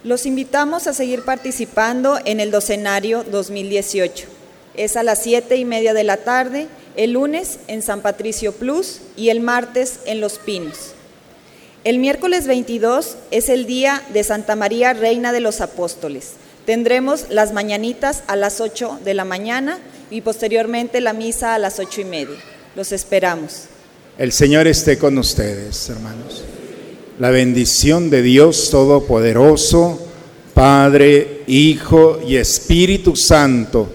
Los 0.03 0.25
invitamos 0.25 0.87
a 0.87 0.93
seguir 0.93 1.23
participando 1.23 2.19
en 2.25 2.39
el 2.39 2.51
docenario 2.51 3.23
2018. 3.23 4.27
Es 4.75 4.95
a 4.95 5.03
las 5.03 5.21
siete 5.21 5.57
y 5.57 5.65
media 5.65 5.93
de 5.93 6.03
la 6.03 6.17
tarde, 6.17 6.67
el 6.95 7.11
lunes 7.11 7.59
en 7.67 7.81
San 7.81 8.01
Patricio 8.01 8.53
Plus 8.53 9.01
y 9.17 9.29
el 9.29 9.41
martes 9.41 9.99
en 10.05 10.21
Los 10.21 10.39
Pinos. 10.39 10.93
El 11.83 11.99
miércoles 11.99 12.47
22 12.47 13.17
es 13.31 13.49
el 13.49 13.65
día 13.65 14.01
de 14.13 14.23
Santa 14.23 14.55
María, 14.55 14.93
Reina 14.93 15.31
de 15.31 15.41
los 15.41 15.61
Apóstoles. 15.61 16.33
Tendremos 16.69 17.25
las 17.31 17.51
mañanitas 17.51 18.21
a 18.27 18.35
las 18.35 18.61
8 18.61 18.99
de 19.03 19.15
la 19.15 19.25
mañana 19.25 19.79
y 20.11 20.21
posteriormente 20.21 21.01
la 21.01 21.13
misa 21.13 21.55
a 21.55 21.57
las 21.57 21.79
ocho 21.79 21.99
y 22.01 22.05
media. 22.05 22.35
Los 22.75 22.91
esperamos. 22.91 23.63
El 24.19 24.31
Señor 24.31 24.67
esté 24.67 24.99
con 24.99 25.17
ustedes, 25.17 25.89
hermanos. 25.89 26.43
La 27.17 27.31
bendición 27.31 28.11
de 28.11 28.21
Dios 28.21 28.69
Todopoderoso, 28.69 29.99
Padre, 30.53 31.41
Hijo 31.47 32.19
y 32.23 32.35
Espíritu 32.35 33.15
Santo, 33.15 33.89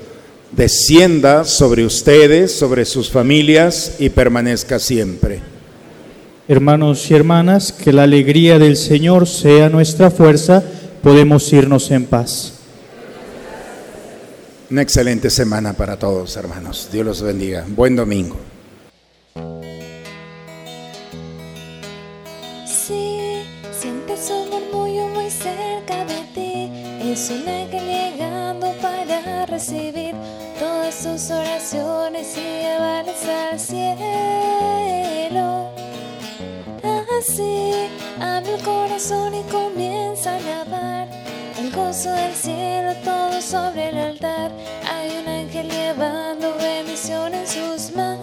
descienda 0.51 1.45
sobre 1.45 1.87
ustedes, 1.87 2.51
sobre 2.51 2.87
sus 2.87 3.09
familias 3.09 3.93
y 4.01 4.09
permanezca 4.09 4.81
siempre. 4.81 5.39
Hermanos 6.49 7.09
y 7.09 7.15
hermanas, 7.15 7.71
que 7.71 7.93
la 7.93 8.03
alegría 8.03 8.59
del 8.59 8.77
Señor 8.77 9.29
sea 9.29 9.69
nuestra 9.69 10.11
fuerza, 10.11 10.65
podemos 11.05 11.53
irnos 11.53 11.93
en 11.93 12.07
paz. 12.07 12.55
Una 14.71 14.81
excelente 14.81 15.29
semana 15.29 15.75
para 15.75 15.99
todos, 15.99 16.37
hermanos. 16.37 16.89
Dios 16.91 17.05
los 17.05 17.21
bendiga. 17.21 17.67
Buen 17.69 17.95
domingo. 17.97 18.37
Sí, 22.67 23.43
sientes 23.79 24.31
un 24.31 24.49
murmullo 24.49 25.09
muy 25.09 25.31
cerca 25.31 26.07
de 26.07 26.23
ti. 26.35 26.71
Es 27.03 27.31
un 27.31 27.47
ángel 27.47 27.85
llegando 27.85 28.73
para 28.81 29.45
recibir 29.45 30.15
todas 30.59 30.97
tus 30.97 31.31
oraciones 31.31 32.35
y 32.39 32.41
llevarlas 32.41 33.25
al 33.27 33.61
cielo. 33.61 33.85
Así 37.21 37.73
abre 38.19 38.55
el 38.55 38.63
corazón 38.63 39.35
y 39.35 39.43
comienza 39.45 40.33
a 40.33 40.37
alabar 40.37 40.84
gozo 41.75 42.13
del 42.13 42.35
cielo, 42.35 42.95
todo 43.05 43.41
sobre 43.43 43.89
el 43.89 43.99
altar. 43.99 44.51
Hay 44.89 45.17
un 45.19 45.29
ángel 45.29 45.69
llevando 45.69 46.55
bendición 46.57 47.35
en 47.35 47.47
sus 47.47 47.95
manos. 47.95 48.14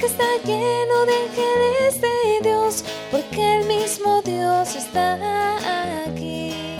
Que 0.00 0.06
está 0.06 0.24
lleno 0.46 1.04
de 1.04 1.12
ángeles 1.12 2.00
de 2.00 2.40
Dios, 2.48 2.84
porque 3.10 3.56
el 3.56 3.66
mismo 3.66 4.22
Dios 4.22 4.74
está 4.74 5.18
aquí. 6.06 6.76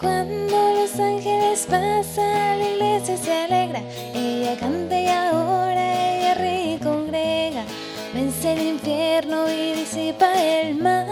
Cuando 0.00 0.56
los 0.74 0.98
ángeles 0.98 1.66
pasan, 1.70 2.58
la 2.58 2.68
iglesia 2.68 3.16
se 3.16 3.32
alegra. 3.44 3.80
Ella 4.12 4.56
canta 4.58 4.98
y 4.98 5.06
ahora 5.06 6.16
ella 6.16 6.34
ríe 6.34 6.74
y 6.74 6.78
congrega. 6.78 7.62
Vence 8.12 8.54
el 8.54 8.62
infierno 8.74 9.48
y 9.48 9.72
disipa 9.74 10.32
el 10.34 10.74
mal. 10.74 11.04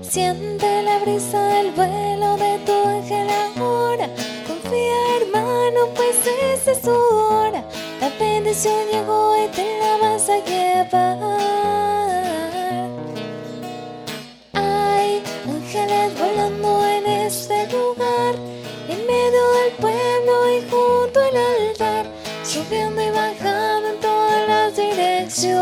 Siente 0.00 0.82
la 0.82 0.98
brisa 0.98 1.42
del 1.54 1.72
vuelo 1.72 2.36
de 2.36 2.53
pues 6.04 6.66
es 6.68 6.82
tu 6.82 6.90
hora. 6.90 7.64
La 8.00 8.08
bendición 8.18 8.74
llegó 8.90 9.34
y 9.36 9.48
te 9.48 9.78
la 9.78 9.96
vas 9.98 10.28
a 10.28 10.38
llevar. 10.44 11.18
Hay 14.52 15.22
ángeles 15.48 16.18
volando 16.18 16.84
en 16.86 17.06
este 17.06 17.66
lugar, 17.68 18.34
en 18.88 19.06
medio 19.06 19.52
del 19.52 19.72
pueblo 19.80 20.34
y 20.50 20.60
junto 20.70 21.20
al 21.20 21.36
altar, 21.36 22.06
subiendo 22.42 23.02
y 23.02 23.10
bajando 23.10 23.88
en 23.90 24.00
todas 24.00 24.48
las 24.48 24.76
direcciones. 24.76 25.54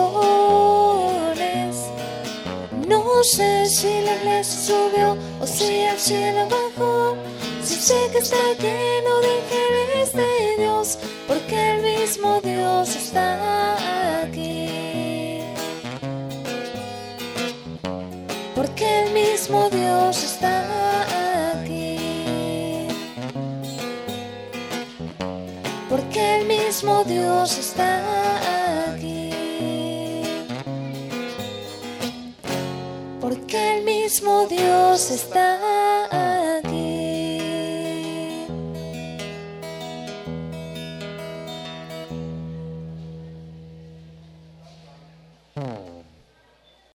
No 2.88 3.22
sé 3.22 3.66
si 3.66 4.02
la 4.02 4.16
iglesia 4.16 4.60
subió 4.60 5.16
o 5.40 5.46
si 5.46 5.80
el 5.80 5.98
cielo 5.98 6.48
bajó. 6.48 7.31
Sé 7.92 8.10
que 8.10 8.18
está 8.20 8.42
lleno 8.58 9.20
de 9.20 9.30
ángeles 9.42 10.12
de 10.14 10.56
Dios, 10.56 10.98
porque 11.28 11.72
el 11.72 11.82
mismo 11.82 12.40
Dios 12.40 12.96
está 12.96 14.22
aquí. 14.22 15.42
Porque 18.54 18.86
el 19.02 19.12
mismo 19.12 19.68
Dios 19.68 20.24
está 20.24 20.54
aquí. 21.52 22.88
Porque 25.90 26.36
el 26.36 26.46
mismo 26.46 27.04
Dios 27.04 27.58
está 27.58 27.90
aquí. 28.94 29.32
Porque 33.20 33.76
el 33.76 33.84
mismo 33.84 34.46
Dios 34.48 35.10
está 35.10 36.21